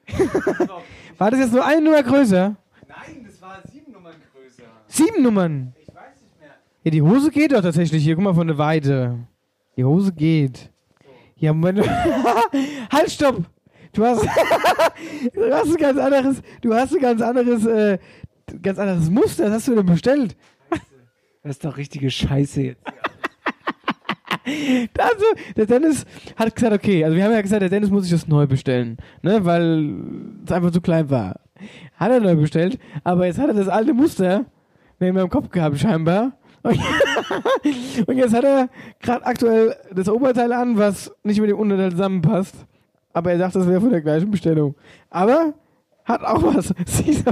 [1.17, 2.55] War das jetzt nur eine Nummer größer?
[2.87, 4.63] Nein, das war sieben Nummern größer.
[4.87, 5.73] Sieben Nummern.
[5.79, 5.84] Ich.
[6.85, 8.13] Ja, die Hose geht doch tatsächlich hier.
[8.13, 9.17] Guck mal von der Weite.
[9.75, 10.69] Die Hose geht.
[11.35, 11.79] Ja, Moment.
[12.91, 13.43] halt, stopp!
[13.91, 14.21] Du hast,
[15.33, 17.97] du hast ein ganz anderes, du hast ein ganz anderes, äh,
[18.61, 19.45] ganz anderes Muster.
[19.45, 20.37] Was hast du denn bestellt?
[21.41, 22.83] Das ist doch richtige Scheiße jetzt.
[24.47, 25.25] Also,
[25.57, 26.05] der Dennis
[26.35, 28.97] hat gesagt, okay, also wir haben ja gesagt, der Dennis muss sich das neu bestellen,
[29.23, 29.95] ne, weil
[30.45, 31.39] es einfach zu klein war.
[31.95, 34.45] Hat er neu bestellt, aber jetzt hat er das alte Muster
[34.99, 36.37] neben im Kopf gehabt, scheinbar.
[38.07, 38.69] Und jetzt hat er
[39.01, 42.55] gerade aktuell das Oberteil an, was nicht mit dem Unterteil zusammenpasst.
[43.13, 44.75] Aber er sagt, das wäre von der gleichen Bestellung.
[45.09, 45.53] Aber
[46.05, 46.73] hat auch was.
[46.85, 47.23] Sieht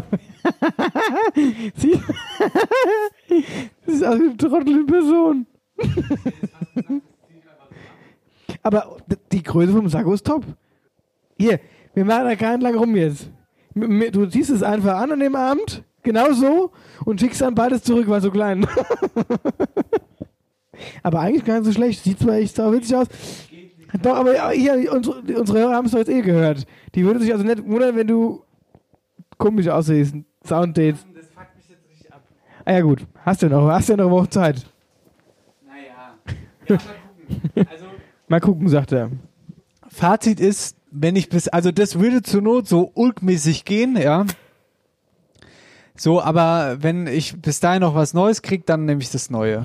[1.75, 1.99] Sieht
[3.85, 5.45] ist also eine trottelige Person.
[8.61, 8.97] Aber
[9.31, 10.45] die Größe vom Sakko ist top.
[11.37, 11.59] Hier,
[11.93, 13.29] wir machen da keinen lang rum jetzt.
[13.75, 16.71] Du ziehst es einfach an an dem Abend, genau so,
[17.05, 18.67] und schickst dann beides zurück, weil so klein.
[21.03, 22.03] aber eigentlich gar nicht so schlecht.
[22.03, 23.07] Sieht zwar echt sau witzig aus.
[24.01, 26.65] Doch, aber ja, hier, unsere, unsere Hörer haben es doch jetzt eh gehört.
[26.95, 28.41] Die würden sich also nicht wundern, wenn du
[29.37, 30.15] komisch aussiehst.
[30.45, 31.05] Sounddates.
[31.13, 32.23] Das fuckt mich jetzt richtig ab.
[32.65, 34.65] Ah ja gut, hast du noch, hast du ja noch eine Woche Zeit.
[35.65, 36.17] Naja.
[36.67, 37.67] Ja, mal gucken.
[37.71, 37.85] Also,
[38.27, 39.11] Mal gucken, sagt er.
[39.89, 44.25] Fazit ist, wenn ich bis, also das würde zur Not so ulkmäßig gehen, ja.
[45.95, 49.63] So, aber wenn ich bis dahin noch was Neues krieg, dann nehme ich das Neue.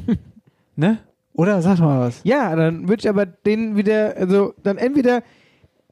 [0.76, 0.98] ne?
[1.34, 1.62] Oder?
[1.62, 2.20] Sag mal was.
[2.24, 5.22] Ja, dann würde ich aber den wieder, also dann entweder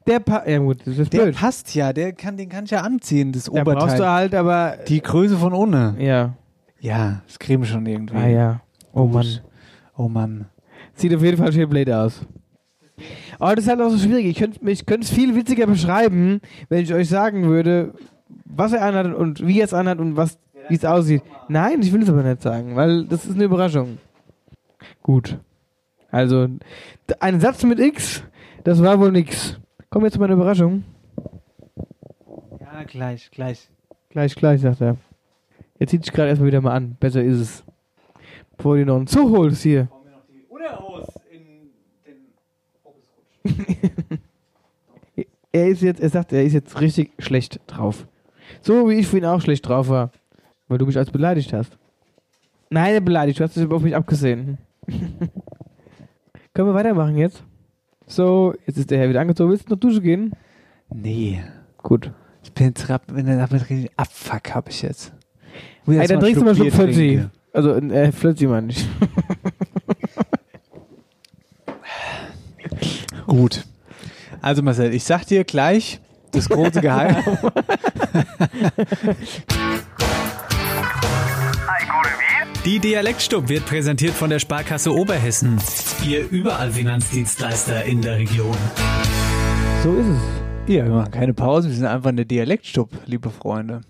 [0.07, 1.35] der pa ja gut, das ist Der blöd.
[1.35, 3.75] passt ja, der kann, den kann ich ja anziehen, das Da Oberteil.
[3.75, 5.95] brauchst du halt aber Die Größe von ohne.
[5.99, 6.33] ja.
[6.81, 8.15] Ja, das kriegen wir schon irgendwie.
[8.15, 8.61] Ah ja.
[8.93, 9.25] Oh Mann.
[9.97, 10.45] Oh Mann.
[10.93, 12.21] Sieht auf jeden Fall schön blöd aus.
[13.37, 14.25] Aber das ist halt auch so schwierig.
[14.27, 16.39] Ich könnte es viel witziger beschreiben,
[16.69, 17.93] wenn ich euch sagen würde,
[18.45, 20.37] was er anhat und wie er es anhat und was
[20.69, 21.23] wie es aussieht.
[21.47, 23.97] Nein, ich will es aber nicht sagen, weil das ist eine Überraschung.
[25.01, 25.37] Gut.
[26.11, 26.47] Also,
[27.19, 28.23] ein Satz mit X
[28.63, 29.59] Das war wohl nix.
[29.89, 30.83] Kommen wir zu meiner Überraschung.
[32.59, 33.69] Ja, gleich, gleich.
[34.09, 34.97] Gleich, gleich, sagt er.
[35.79, 36.95] Jetzt zieht sich gerade erstmal wieder mal an.
[36.99, 37.63] Besser ist es.
[38.57, 39.87] Bevor du noch einen Zug holst hier.
[45.51, 48.05] er ist jetzt, er sagt, er ist jetzt richtig schlecht drauf.
[48.61, 50.11] So wie ich vorhin auch schlecht drauf war.
[50.67, 51.77] Weil du mich als beleidigt hast.
[52.69, 54.59] Nein, beleidigt, du hast es auf mich abgesehen.
[56.53, 57.43] Können wir weitermachen jetzt?
[58.05, 59.49] So, jetzt ist der Herr wieder angezogen.
[59.51, 60.33] Willst du noch duschen gehen?
[60.89, 61.41] Nee.
[61.77, 62.11] Gut.
[62.43, 65.13] Ich bin jetzt grad, wenn er damit richtig Abfuck habe ich jetzt.
[65.87, 67.25] Ey, dann trinkst du mal schon Flötzi.
[67.53, 68.85] Also, äh, Flötzi meine ich.
[73.27, 73.63] Gut.
[74.41, 75.99] Also Marcel, ich sag dir gleich
[76.31, 77.25] das große Geheimnis.
[82.65, 85.57] Die Dialektstub wird präsentiert von der Sparkasse Oberhessen.
[86.05, 88.55] Ihr überall Finanzdienstleister in der Region.
[89.83, 90.19] So ist es.
[90.73, 93.81] Ja, wir machen keine Pause, wir sind einfach eine Dialektstub, liebe Freunde.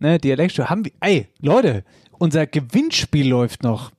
[0.00, 0.92] Ne, Dialektstub haben wir.
[1.00, 1.84] Ey, Leute,
[2.18, 3.92] unser Gewinnspiel läuft noch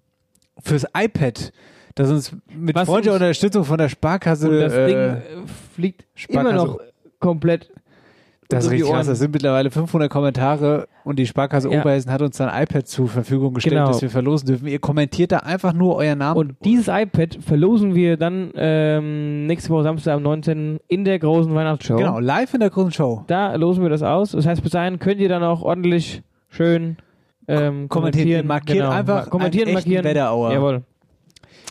[0.61, 1.53] fürs iPad,
[1.93, 4.49] das uns mit Was freundlicher uns- Unterstützung von der Sparkasse.
[4.49, 5.21] Und das äh, Ding äh,
[5.75, 6.79] fliegt immer Sparkasse- noch
[7.19, 7.71] komplett.
[8.49, 9.07] Das ist richtig krass.
[9.07, 11.79] Das sind mittlerweile 500 Kommentare und die Sparkasse Ja.
[11.81, 13.87] Oberhessen hat uns ein iPad zur Verfügung gestellt, Genau.
[13.87, 14.67] das wir verlosen dürfen.
[14.67, 16.37] Ihr kommentiert da einfach nur euren Namen.
[16.37, 20.79] Und dieses iPad verlosen wir dann ähm, nächste Woche Samstag am 19.
[20.87, 21.95] in der großen Weihnachtsshow.
[21.97, 23.23] genau, live in der großen Show.
[23.27, 24.31] Da losen wir das aus.
[24.31, 26.97] Das heißt, bis dahin könnt ihr dann auch ordentlich schön
[27.47, 27.89] ähm, Kommentieren.
[27.89, 28.47] kommentieren.
[28.47, 28.89] Markiert genau.
[28.91, 30.05] einfach kommentieren, einen markieren.
[30.05, 30.51] Wetterauer.
[30.53, 30.83] Jawohl.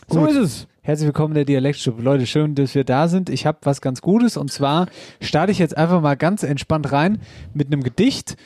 [0.09, 0.29] So Gut.
[0.31, 0.67] ist es.
[0.85, 1.99] Herzlich willkommen in der Dialektstube.
[2.03, 3.31] Leute, schön, dass wir da sind.
[3.31, 4.85] Ich habe was ganz Gutes und zwar
[5.19, 7.19] starte ich jetzt einfach mal ganz entspannt rein
[7.55, 8.37] mit einem Gedicht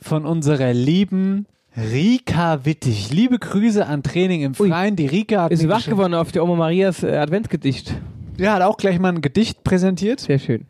[0.00, 3.12] von unserer lieben Rika Wittig.
[3.12, 4.96] Liebe Grüße an Training im Freien.
[4.96, 7.94] Die Rika hat Ist wach geworden auf der Oma Marias äh, Adventsgedicht.
[8.38, 10.18] Ja, hat auch gleich mal ein Gedicht präsentiert.
[10.18, 10.66] Sehr schön.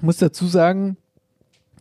[0.00, 0.96] muss dazu sagen,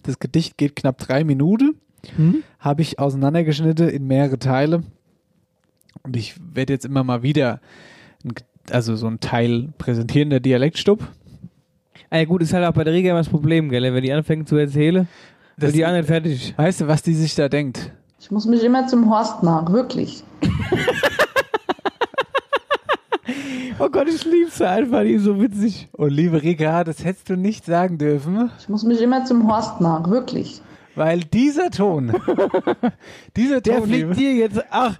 [0.03, 1.75] das Gedicht geht knapp drei Minuten.
[2.17, 2.43] Mhm.
[2.59, 4.83] Habe ich auseinandergeschnitten in mehrere Teile.
[6.03, 7.61] Und ich werde jetzt immer mal wieder
[8.25, 11.01] ein, Ge- also so ein Teil präsentieren, der Dialektstub.
[12.09, 13.93] Ah, ja, gut, ist halt auch bei der Riga immer das Problem, gell?
[13.93, 15.07] Wenn die anfängt zu erzählen,
[15.57, 16.53] Das- wird die anderen fertig.
[16.57, 17.91] Weißt du, was die sich da denkt?
[18.19, 20.23] Ich muss mich immer zum Horst nach, wirklich.
[23.79, 25.87] Oh Gott, ich liebe sie einfach, die ist so witzig.
[25.91, 29.81] Und liebe Rika, das hättest du nicht sagen dürfen, Ich muss mich immer zum Horst
[29.81, 30.61] nach, wirklich.
[30.95, 32.11] weil dieser Ton,
[33.35, 34.97] dieser Der Ton, fliegt liebe- dir jetzt, ach,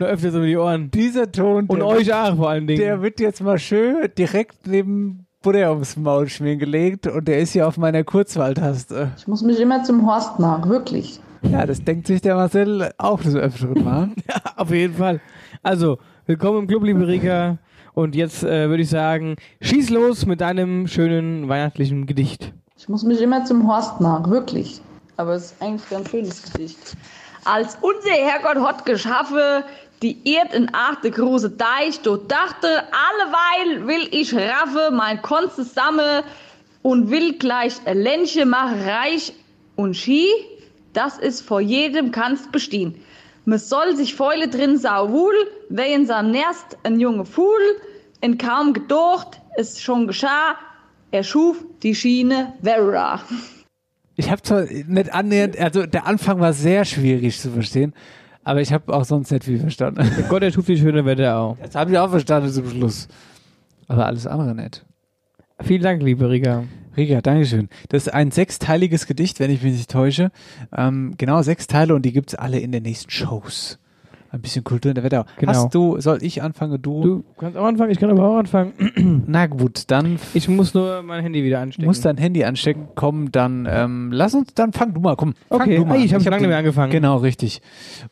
[0.00, 0.90] noch öfters um die Ohren.
[0.90, 2.80] dieser Ton, Und der, euch auch vor allen Dingen.
[2.80, 7.54] der wird jetzt mal schön direkt neben Butter ums Maul schmieren gelegt und der ist
[7.54, 9.12] ja auf meiner Kurzwahltaste.
[9.16, 11.20] Ich muss mich immer zum Horst nach, wirklich.
[11.42, 14.08] Ja, das denkt sich der Marcel auch des Öfteren mal.
[14.56, 15.20] Auf jeden Fall.
[15.62, 17.58] Also, willkommen im Club, liebe Rika.
[17.94, 22.52] Und jetzt äh, würde ich sagen, schieß los mit deinem schönen weihnachtlichen Gedicht.
[22.76, 24.80] Ich muss mich immer zum Horst nach, wirklich.
[25.16, 26.96] Aber es ist eigentlich ein ganz schönes Gedicht.
[27.44, 29.62] Als unser Herrgott hat geschaffen,
[30.02, 36.22] die Erd in achte große Deich, do dachte, alleweil will ich raffe mein Konz zusammen
[36.82, 39.32] und will gleich ein Ländchen machen reich
[39.74, 40.28] und Ski,
[40.92, 42.94] das ist vor jedem kannst bestehen.
[43.44, 45.34] Man soll sich Fäule drin sau wohl,
[45.68, 47.60] wer in seinem Nest ein junge Fuhl,
[48.20, 50.56] in kaum gedacht, es schon geschah,
[51.10, 53.20] er schuf die Schiene Vera.
[54.16, 57.94] Ich habe zwar nicht annähernd, also der Anfang war sehr schwierig zu verstehen,
[58.46, 60.08] aber ich habe auch sonst nicht viel verstanden.
[60.16, 61.56] Der Gott, der schuf die schöne Wetter auch.
[61.60, 63.08] Das habe ich auch verstanden zum Schluss.
[63.88, 64.86] Aber alles andere nicht.
[65.62, 66.62] Vielen Dank, liebe Rika.
[66.96, 67.68] Rika, Dankeschön.
[67.88, 70.30] Das ist ein sechsteiliges Gedicht, wenn ich mich nicht täusche.
[70.72, 73.80] Ähm, genau, sechs Teile und die gibt's alle in den nächsten Shows.
[74.36, 75.24] Ein bisschen Kultur in der Wetterau.
[75.38, 75.52] Genau.
[75.52, 77.02] Hast du, soll ich anfangen, du?
[77.02, 79.24] Du kannst auch anfangen, ich kann aber auch anfangen.
[79.26, 81.86] Na gut, dann Ich muss nur mein Handy wieder anstecken.
[81.86, 82.88] musst dein Handy anstecken.
[82.94, 85.34] Komm, dann ähm, lass uns, dann fang du mal, komm.
[85.48, 85.96] Okay, du mal.
[85.96, 86.92] ey, ich hab schon lange nicht mehr angefangen.
[86.92, 87.62] Genau, richtig.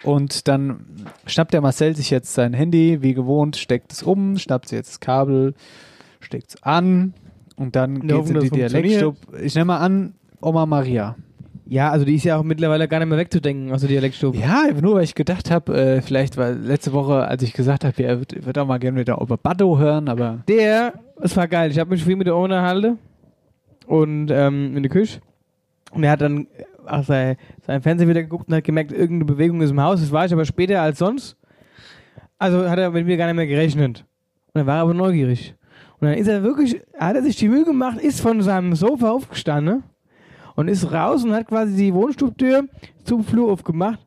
[0.02, 0.80] Und dann
[1.26, 4.90] schnappt der Marcel sich jetzt sein Handy, wie gewohnt, steckt es um, schnappt sich jetzt
[4.90, 5.54] das Kabel,
[6.20, 7.12] steckt es an
[7.56, 8.72] und dann der geht's in die dass es funktioniert.
[8.72, 9.16] Dialektstub.
[9.42, 11.16] Ich nehme mal an, Oma Maria.
[11.66, 14.36] Ja, also die ist ja auch mittlerweile gar nicht mehr wegzudenken aus der Dialektstube.
[14.36, 18.02] Ja, nur weil ich gedacht habe, äh, vielleicht war letzte Woche, als ich gesagt habe,
[18.02, 21.70] er wird, wird auch mal gerne wieder über Baddo hören, aber Der, es war geil.
[21.70, 22.98] Ich habe mich viel mit der Oma unterhalten
[23.86, 25.20] und ähm, in der Küche.
[25.90, 26.48] Und er hat dann
[26.86, 27.36] auch sein,
[27.66, 30.00] sein Fernseher wieder geguckt und hat gemerkt, irgendeine Bewegung ist im Haus.
[30.00, 31.36] Das war ich aber später als sonst.
[32.38, 34.04] Also hat er mit mir gar nicht mehr gerechnet.
[34.52, 35.54] Und er war aber neugierig.
[35.98, 39.10] Und dann ist er wirklich, hat er sich die Mühe gemacht, ist von seinem Sofa
[39.10, 39.84] aufgestanden
[40.56, 42.64] und ist raus und hat quasi die Wohnstubtür
[43.04, 44.00] zum Flur aufgemacht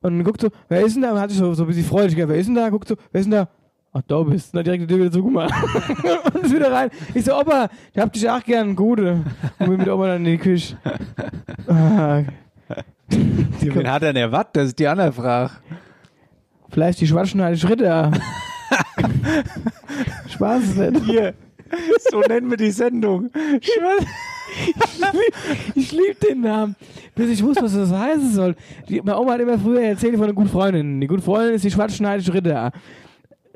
[0.00, 1.12] und guckt so, wer ist denn da?
[1.12, 2.68] Und hat sich so, so ein bisschen freudig, wer ist denn da?
[2.68, 3.48] Guckt so, wer ist denn da?
[3.96, 4.56] Ach, da bist du.
[4.58, 5.54] Na, direkt die Tür wieder zugemacht.
[6.34, 6.90] und ist wieder rein.
[7.14, 9.24] Ich so, Opa, ich hab dich auch gern, gute.
[9.58, 10.76] Und bin mit Oma dann in die Küche.
[11.66, 12.22] Ah,
[13.08, 14.56] Wen hat er denn erwartet?
[14.56, 15.52] Das ist die andere Frage.
[16.70, 18.10] vielleicht die schwarzen Schritte.
[20.28, 21.04] Spaß nicht.
[21.04, 21.34] Hier,
[22.10, 23.30] so nennen wir die Sendung.
[25.74, 26.76] ich liebe den Namen.
[27.14, 28.56] Bis ich wusste, was das heißen soll.
[28.88, 31.00] Die, meine Oma hat immer früher erzählt von einer guten Freundin.
[31.00, 32.72] Die gute Freundin ist die schwarzschneidige Rita.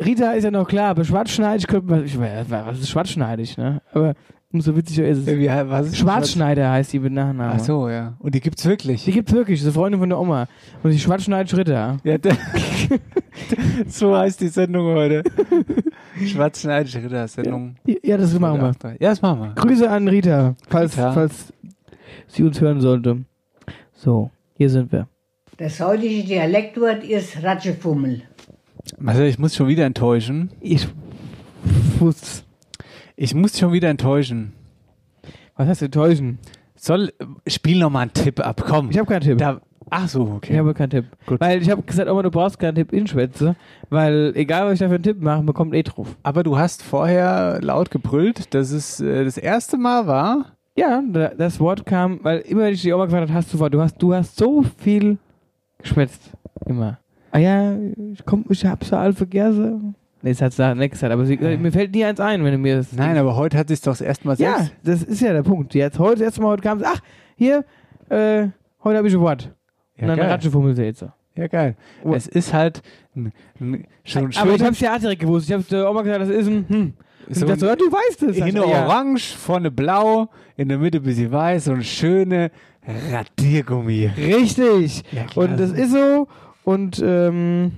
[0.04, 2.04] Rita ist ja noch klar, aber schwarzschneidig könnte man.
[2.04, 3.82] Ich, was ist schwarzschneidig, ne?
[3.92, 4.14] Aber
[4.52, 5.26] umso witziger ist es.
[5.26, 7.56] Wie, was ist Schwarzschneider heißt die mit Nachnamen.
[7.56, 8.14] Ach so, ja.
[8.18, 9.04] Und die gibt's wirklich.
[9.04, 10.48] Die gibt's wirklich, das ist eine Freundin von der Oma.
[10.82, 11.98] Und die schwarzschneidige Rita.
[12.04, 12.16] Ja,
[13.88, 15.22] so heißt die Sendung heute.
[16.26, 17.76] Schwarzschneidige Ritter-Sendung.
[18.02, 18.96] Ja, das machen wir.
[19.00, 19.54] Ja, das machen wir.
[19.54, 21.12] Grüße an Rita, falls, Rita.
[21.12, 21.52] falls
[22.26, 23.24] sie uns hören sollte.
[23.92, 25.08] So, hier sind wir.
[25.58, 28.22] Das heutige Dialektwort ist Ratschefummel.
[29.04, 30.50] Also ich muss schon wieder enttäuschen.
[30.60, 30.88] Ich
[32.00, 32.44] muss.
[33.20, 34.52] Ich muss schon wieder enttäuschen.
[35.56, 36.38] Was heißt enttäuschen?
[36.76, 37.12] Soll,
[37.48, 38.90] spiel noch mal einen Tipp ab, komm.
[38.90, 39.38] Ich habe keinen Tipp.
[39.38, 39.60] Da,
[39.90, 40.52] ach so, okay.
[40.52, 41.06] Ich habe keinen Tipp.
[41.26, 43.56] Weil ich habe gesagt, Oma, du brauchst keinen Tipp in Schwätze,
[43.90, 46.16] weil egal, was ich da für einen Tipp mache, man kommt eh drauf.
[46.22, 50.52] Aber du hast vorher laut gebrüllt, dass es äh, das erste Mal war.
[50.76, 53.58] Ja, da, das Wort kam, weil immer, wenn ich die Oma gefragt habe, hast du
[53.58, 55.18] Wort, du hast, du hast so viel
[55.78, 56.30] geschwätzt.
[56.66, 57.00] Immer.
[57.32, 57.76] Ah ja,
[58.12, 59.96] ich komm, ich hab so alle vergessen.
[60.22, 62.58] Nee, das hat sie nicht gesagt, aber sie, mir fällt nie eins ein, wenn du
[62.58, 62.92] mir das.
[62.92, 64.74] Nein, aber heute hat sie es doch das erste Mal Ja, selbst.
[64.82, 65.74] das ist ja der Punkt.
[65.74, 67.00] Jetzt heute, das erste Mal heute kam es, ach,
[67.36, 67.64] hier,
[68.08, 68.48] äh,
[68.82, 69.54] heute habe ich ein Wort.
[69.96, 70.30] Ja, Und dann geil.
[70.30, 71.04] Ratschefummel sie jetzt.
[71.36, 71.76] Ja, geil.
[72.12, 72.82] Es ist halt
[73.14, 75.48] ein, ein, schon Aber ich hab's ja auch direkt gewusst.
[75.48, 76.92] Ich hab's der Oma gesagt, das ist ein, hm.
[77.30, 78.36] So dachte so, du weißt es.
[78.36, 78.86] Hinten ja.
[78.86, 82.50] orange, vorne blau, in der Mitte ein bisschen weiß und schöne
[83.12, 84.10] Radiergummi.
[84.16, 85.02] Richtig.
[85.12, 86.26] Ja, und das ist so.
[86.64, 87.72] Und ähm,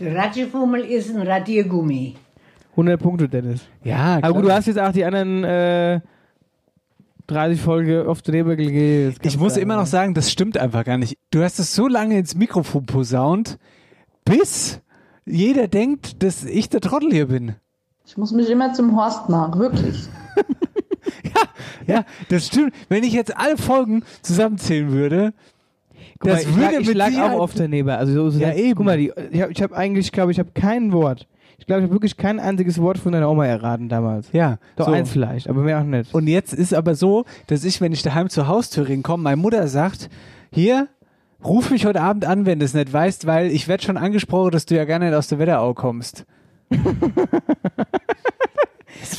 [0.00, 2.16] Der Ratschefummel ist ein Radiergummi.
[2.70, 3.60] 100 Punkte, Dennis.
[3.84, 6.00] Ja, Aber gut, du hast jetzt auch die anderen äh,
[7.28, 9.14] 30 Folge auf den Nebel gegeben.
[9.22, 11.16] Ich muss immer noch sagen, das stimmt einfach gar nicht.
[11.30, 13.58] Du hast es so lange ins Mikrofon posaunt,
[14.24, 14.80] bis
[15.24, 17.54] jeder denkt, dass ich der Trottel hier bin.
[18.04, 20.08] Ich muss mich immer zum Horst machen, wirklich.
[21.86, 22.74] Ja, das stimmt.
[22.88, 25.34] Wenn ich jetzt alle Folgen zusammenzählen würde,
[26.24, 27.88] Guck mal, das ich würde lag, ich lag auch oft daneben.
[27.90, 28.74] Also so, Ja, eben.
[28.74, 31.26] Guck mal, die, ich habe ich hab eigentlich, glaube ich, habe kein Wort.
[31.58, 34.28] Ich glaube, ich habe wirklich kein einziges Wort von deiner Oma erraten damals.
[34.32, 34.92] Ja, Doch so.
[34.92, 36.12] eins vielleicht, aber mehr auch nicht.
[36.12, 39.68] Und jetzt ist aber so, dass ich, wenn ich daheim zur Haustür komme, meine Mutter
[39.68, 40.10] sagt,
[40.52, 40.88] hier,
[41.44, 44.50] ruf mich heute Abend an, wenn du es nicht weißt, weil ich werde schon angesprochen,
[44.50, 46.24] dass du ja gar nicht aus der Wetterau kommst.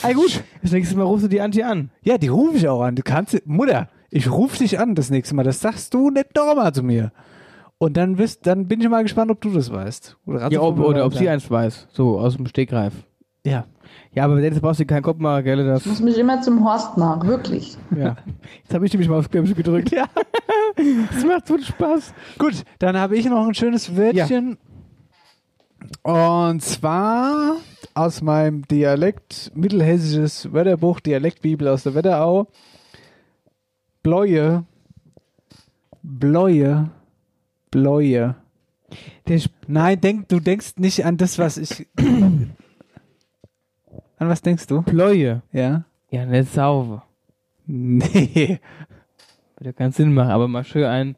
[0.03, 0.43] Ah, gut.
[0.61, 1.89] Das nächste Mal rufst du die Anti an.
[2.01, 2.95] Ja, die rufe ich auch an.
[2.95, 5.43] Du kannst, Mutter, ich rufe dich an das nächste Mal.
[5.43, 7.11] Das sagst du nicht nochmal zu mir.
[7.77, 10.17] Und dann, bist, dann bin ich mal gespannt, ob du das weißt.
[10.25, 11.87] Oder Ja, ob, oder ob sie eins weiß.
[11.91, 12.93] So, aus dem Stegreif.
[13.45, 13.65] Ja.
[14.13, 15.65] Ja, aber jetzt brauchst du keinen Kopf machen, gell?
[15.65, 17.77] Das, Ich muss mich immer zum Horst machen, wirklich.
[17.95, 18.15] ja.
[18.63, 19.91] Jetzt habe ich nämlich mal aufs Knöpfchen gedrückt.
[19.91, 20.05] Ja.
[21.13, 22.13] Das macht so Spaß.
[22.37, 24.57] Gut, dann habe ich noch ein schönes Wörtchen.
[26.03, 27.55] Und zwar
[27.93, 32.47] aus meinem Dialekt, mittelhessisches Wörterbuch, Dialektbibel aus der Wetterau.
[34.05, 34.63] Bläue.
[36.03, 36.91] Bläue.
[37.71, 38.35] Bläue.
[39.65, 41.87] Nein, denk, du denkst nicht an das, was ich.
[41.97, 42.55] an
[44.19, 44.83] was denkst du?
[44.83, 45.41] Pläue.
[45.51, 45.85] Ja.
[46.11, 47.03] Ja, nicht sauber.
[47.65, 48.59] Nee.
[49.57, 51.15] Würde keinen Sinn machen, aber mal schön ein.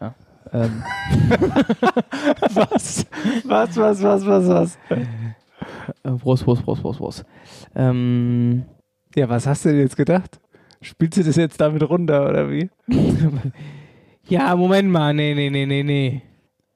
[0.00, 0.16] Ja.
[0.52, 0.82] Ähm.
[2.40, 3.06] was?
[3.44, 4.78] Was, was, was, was, was?
[4.90, 7.24] Äh, Prost, Prost, Prost, Prost, Prost.
[7.76, 8.64] Ähm.
[9.14, 10.41] Ja, was hast du denn jetzt gedacht?
[10.82, 12.68] Spielst du das jetzt damit runter, oder wie?
[14.28, 15.12] Ja, Moment mal.
[15.12, 16.22] Nee, nee, nee, nee, nee.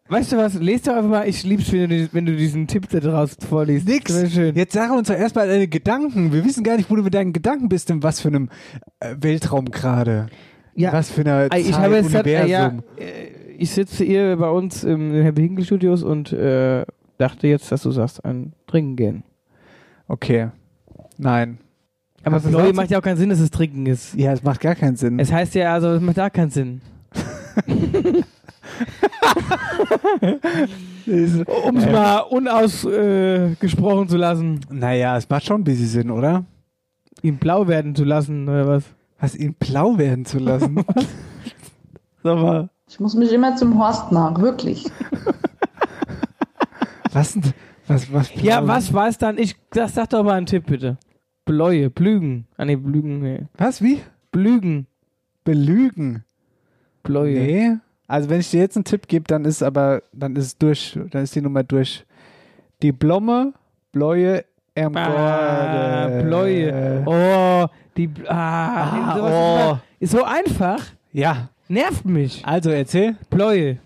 [0.09, 0.55] Weißt du was?
[0.55, 1.29] Lest doch einfach mal.
[1.29, 3.89] Ich lieb's, wenn du, wenn du diesen Tipp da draußen vorliest.
[3.89, 4.15] Nix.
[4.15, 4.55] Wär schön.
[4.57, 6.33] Jetzt sag uns doch erstmal deine Gedanken.
[6.33, 8.49] Wir wissen gar nicht, wo du mit deinen Gedanken bist, in was für einem
[9.01, 10.27] äh, Weltraum gerade.
[10.75, 10.93] Ja.
[10.93, 12.83] Was für einer Äh, Zeit, Ich habe jetzt äh, ja, Universum.
[12.99, 16.85] äh, ich sitze hier bei uns im Happy Hinkel Studios und äh,
[17.19, 19.23] dachte jetzt, dass du sagst, ein Trinken gehen.
[20.09, 20.49] Okay.
[21.17, 21.59] Nein.
[22.27, 22.77] Aber für Leute gesagt?
[22.77, 24.15] macht ja auch keinen Sinn, dass es Trinken ist.
[24.15, 25.19] Ja, es macht gar keinen Sinn.
[25.19, 26.83] Es heißt ja, also es macht da keinen Sinn.
[31.07, 31.93] Um es Ähm.
[31.93, 34.61] mal unausgesprochen äh, zu lassen.
[34.71, 36.45] Naja, es macht schon ein bisschen Sinn, oder?
[37.23, 38.85] Ihn blau werden zu lassen, oder was?
[39.21, 40.77] Was, ihn blau werden zu lassen?
[42.23, 44.85] Sag mal, Ich muss mich immer zum Horst machen, wirklich.
[47.13, 47.53] was denn?
[47.87, 49.57] Was, was Ja, was weiß dann ich?
[49.71, 50.99] Das sag doch mal einen Tipp, bitte.
[51.47, 52.47] Bläue, Blügen.
[52.59, 53.41] Ah, nee, Blügen, nee.
[53.57, 54.01] Was, wie?
[54.33, 54.87] Blügen.
[55.45, 56.25] Belügen.
[57.03, 57.39] Bläue.
[57.41, 57.77] Nee.
[58.09, 60.99] Also wenn ich dir jetzt einen Tipp gebe, dann ist aber, dann ist es durch,
[61.11, 62.05] dann ist die Nummer durch,
[62.83, 63.55] Die Blomme,
[63.93, 64.45] Bläue,
[64.79, 66.25] Ah, Ermgorde.
[66.25, 67.03] Bläue.
[67.07, 67.67] Oh,
[67.97, 68.11] die.
[68.29, 69.79] Ah, Ah, oh.
[69.99, 70.83] Ist so einfach.
[71.13, 71.49] Ja.
[71.69, 72.45] Nervt mich.
[72.45, 73.17] Also erzähl.
[73.31, 73.79] Bläue.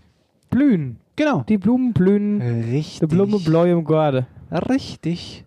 [0.50, 0.96] Blühen.
[1.14, 1.44] Genau.
[1.48, 2.42] Die Blumen blühen.
[2.72, 2.98] Richtig.
[3.00, 4.26] Die Blume, Bläue im Garde.
[4.50, 5.44] Richtig.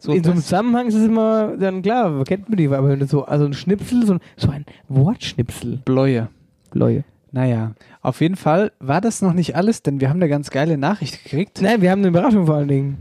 [0.00, 3.00] So, In so einem Zusammenhang ist es immer dann klar, kennt man die, aber wenn
[3.00, 5.78] du so, also ein Schnipsel, so ein, so ein Wortschnipsel.
[5.84, 6.28] Bläue.
[6.70, 7.04] Bläue.
[7.32, 10.78] Naja, auf jeden Fall war das noch nicht alles, denn wir haben eine ganz geile
[10.78, 11.60] Nachricht gekriegt.
[11.60, 12.98] Nein, wir haben eine Überraschung vor allen Dingen.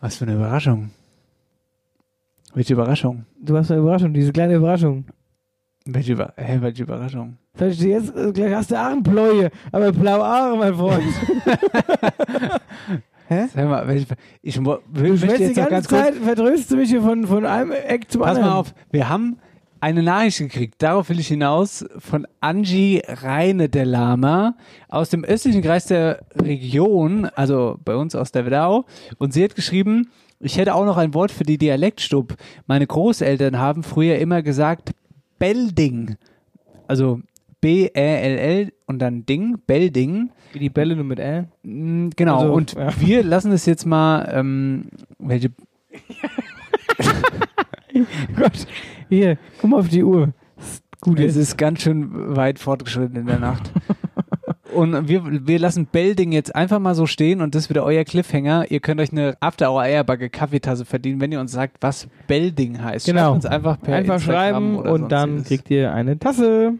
[0.00, 0.90] Was für eine Überraschung.
[2.54, 3.26] Welche Überraschung?
[3.40, 5.04] Du hast eine Überraschung, diese kleine Überraschung.
[5.84, 7.36] Welche, Über Hä, welche Überraschung?
[7.58, 10.74] Soll ich dir jetzt, äh, gleich hast du auch einen Bläue, aber blaue Haare, mein
[10.74, 11.02] Freund.
[13.32, 13.48] Hä?
[13.54, 14.04] Sag mal,
[14.42, 16.90] ich mo- Du will, möchte die jetzt noch ganze ganz kurz, Zeit, vertröst du mich
[16.90, 18.50] hier von, von einem Eck zum Pass anderen.
[18.50, 19.38] mal auf, wir haben
[19.80, 24.54] eine Nachricht gekriegt, darauf will ich hinaus, von Angie Reine der Lama
[24.88, 28.84] aus dem östlichen Kreis der Region, also bei uns aus der Wetterau.
[29.18, 30.08] Und sie hat geschrieben,
[30.38, 32.34] ich hätte auch noch ein Wort für die Dialektstub.
[32.66, 34.92] Meine Großeltern haben früher immer gesagt
[35.40, 36.16] Belding.
[36.86, 37.20] Also
[37.62, 40.30] B-E-L-L und dann Ding, Belding.
[40.52, 41.44] Wie die Bälle nur mit Ä.
[41.62, 42.88] Mm, Genau, Also, und ja.
[43.00, 44.84] wir lassen es jetzt mal, ähm,
[45.18, 45.50] welche
[48.36, 48.66] Gott,
[49.08, 50.32] hier, guck mal auf die Uhr.
[50.58, 53.70] Ist Gut, Es ist ganz schön weit fortgeschritten in der Nacht.
[54.72, 58.04] Und wir, wir lassen Belding jetzt einfach mal so stehen und das ist wieder euer
[58.04, 58.70] Cliffhanger.
[58.70, 62.82] Ihr könnt euch eine After Hour Eierbacke Kaffeetasse verdienen, wenn ihr uns sagt, was Belding
[62.82, 63.04] heißt.
[63.04, 63.34] Schreibt Genau.
[63.34, 65.48] uns einfach per Einfach Instagram schreiben und dann sonstiges.
[65.48, 66.72] kriegt ihr eine Tasse.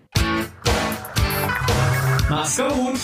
[2.35, 2.99] Mach's gut.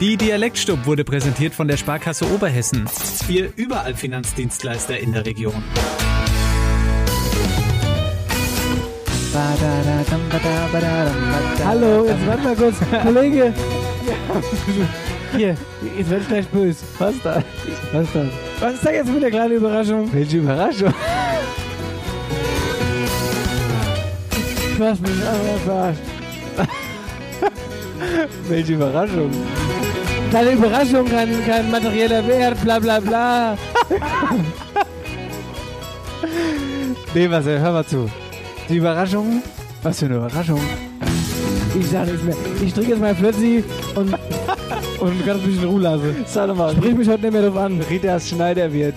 [0.00, 2.88] Die Dialektstub wurde präsentiert von der Sparkasse Oberhessen.
[3.28, 5.62] Ihr überall Finanzdienstleister in der Region.
[11.62, 12.76] Hallo, jetzt warte mal kurz.
[13.02, 13.52] Kollege.
[15.36, 15.56] Hier,
[15.98, 16.78] jetzt werde ich gleich böse.
[16.98, 17.44] Was da?
[17.92, 18.24] Was da?
[18.60, 20.10] Was ist da jetzt mit der kleinen Überraschung?
[20.10, 20.94] Welche Überraschung?
[24.78, 26.00] Du hast mich einfach verarscht.
[28.48, 29.30] Welche Überraschung?
[30.32, 33.58] Deine Überraschung, kein, kein materieller Wert, bla bla bla.
[37.12, 38.08] Nee, was, hör mal zu.
[38.68, 39.42] Die Überraschung?
[39.82, 40.60] Was für eine Überraschung?
[41.74, 42.36] Ich sag nichts mehr.
[42.64, 43.64] Ich trinke jetzt mal Flötzi
[43.96, 44.14] und,
[45.00, 46.24] und ganz ein bisschen Ruhe lassen.
[46.24, 46.72] Sag doch mal.
[46.72, 47.80] Sprich mich heute nicht mehr drauf an.
[47.90, 48.94] Ritas Schneider wird.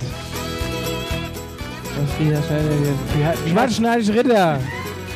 [1.98, 3.50] Was Rita Schneider wird?
[3.50, 4.60] Schwarzschneidig Ritter.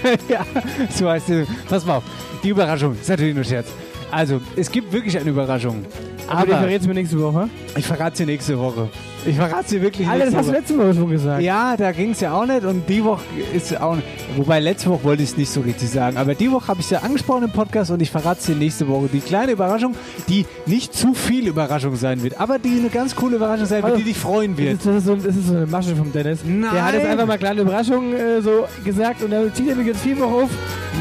[0.29, 0.45] ja,
[0.89, 1.45] so heißt sie.
[1.69, 2.03] Pass mal auf.
[2.43, 3.67] Die Überraschung ist natürlich nur Scherz.
[4.11, 5.85] Also, es gibt wirklich eine Überraschung.
[6.29, 7.49] Aber die verrätst du mir nächste Woche.
[7.75, 8.89] Ich verrate sie nächste Woche.
[9.25, 10.57] Ich verrate sie wirklich Alter, das hast du Woche.
[10.59, 11.41] letzte Woche schon gesagt.
[11.41, 13.23] Ja, da ging es ja auch nicht und die Woche
[13.53, 14.07] ist auch nicht.
[14.37, 16.15] Wobei letzte Woche wollte ich es nicht so richtig sagen.
[16.17, 18.87] Aber die Woche habe ich es ja angesprochen im Podcast und ich verrate sie nächste
[18.87, 19.09] Woche.
[19.11, 19.95] Die kleine Überraschung,
[20.29, 23.85] die nicht zu viel Überraschung sein wird, aber die eine ganz coole Überraschung sein wird,
[23.93, 24.85] Also, die dich freuen wird.
[24.85, 26.39] Das ist, das, ist so, das ist so eine Masche vom Dennis.
[26.45, 27.11] Der hat jetzt Nein.
[27.11, 30.33] einfach mal kleine Überraschung äh, so gesagt und dann zieht er mich jetzt vier Wochen
[30.43, 30.49] auf,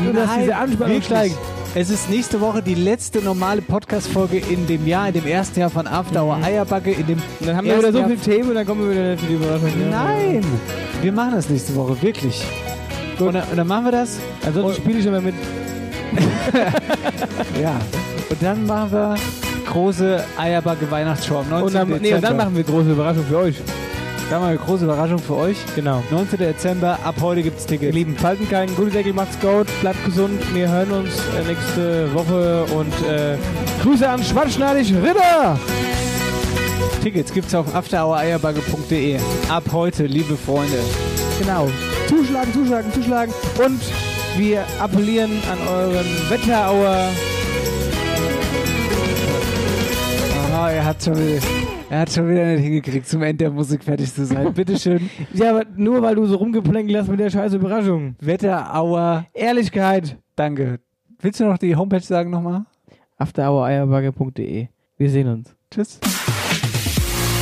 [0.03, 1.05] nur dass Nein, diese Anspannung wirklich.
[1.07, 1.37] steigt.
[1.79, 5.69] Es ist nächste Woche die letzte normale Podcast-Folge in dem Jahr, in dem ersten Jahr
[5.69, 6.91] von After Hour Eierbacke.
[6.91, 9.11] In dem Dann haben wir wieder so ersten viele Themen und dann kommen wir wieder
[9.11, 9.69] nicht für die Überraschung.
[9.79, 10.05] Ja.
[10.05, 10.43] Nein,
[11.03, 12.43] wir machen das nächste Woche, wirklich.
[13.19, 14.19] Und dann, und dann machen wir das.
[14.47, 15.35] Ansonsten spiele ich immer mit.
[17.61, 17.79] Ja.
[18.31, 19.15] Und dann machen wir
[19.71, 21.67] große Eierbacke Weihnachtsshow am 19.
[21.67, 23.57] Und dann, nee, und dann machen wir große Überraschung für euch.
[24.29, 25.57] Dann machen wir eine große Überraschung für euch.
[25.77, 26.03] Genau.
[26.11, 26.39] 19.
[26.39, 27.95] Dezember, ab heute gibt es Ihr Tickets.
[27.95, 30.41] Lieben, falten keinen Gullideckel, macht's gut, bleibt gesund.
[30.53, 33.37] Wir hören uns äh, nächste Woche und äh,
[33.83, 35.57] Grüße an Schwarzschneidig Ritter!
[37.05, 39.21] Tickets gibt's auf afterhoureierbacke.de.
[39.49, 40.79] Ab heute, liebe Freunde.
[41.39, 41.69] Genau.
[42.09, 43.35] Zuschlagen, zuschlagen, zuschlagen.
[43.65, 43.81] Und
[44.37, 47.11] wir appellieren an euren Wetterauer.
[50.51, 51.41] Aha, er hat schon wieder,
[51.91, 54.53] er hat schon wieder nicht hingekriegt, zum Ende der Musik fertig zu sein.
[54.53, 55.11] Bitteschön.
[55.33, 58.17] Ja, aber nur weil du so rumgeplänkelt hast mit der scheiß Überraschung.
[58.21, 59.27] Wetterauer.
[59.35, 60.17] Ehrlichkeit.
[60.35, 60.81] Danke.
[61.21, 62.65] Willst du noch die Homepage sagen nochmal?
[63.19, 64.69] Afterhoureierbagge.de.
[64.99, 65.55] Wir sehen uns.
[65.71, 66.01] Tschüss.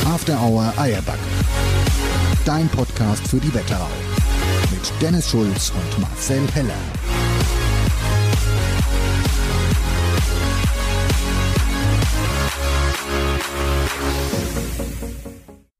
[0.05, 1.19] After Hour Eierbacke.
[2.45, 3.87] Dein Podcast für die Wetterau.
[4.71, 7.04] Mit Dennis Schulz und Marcel Heller.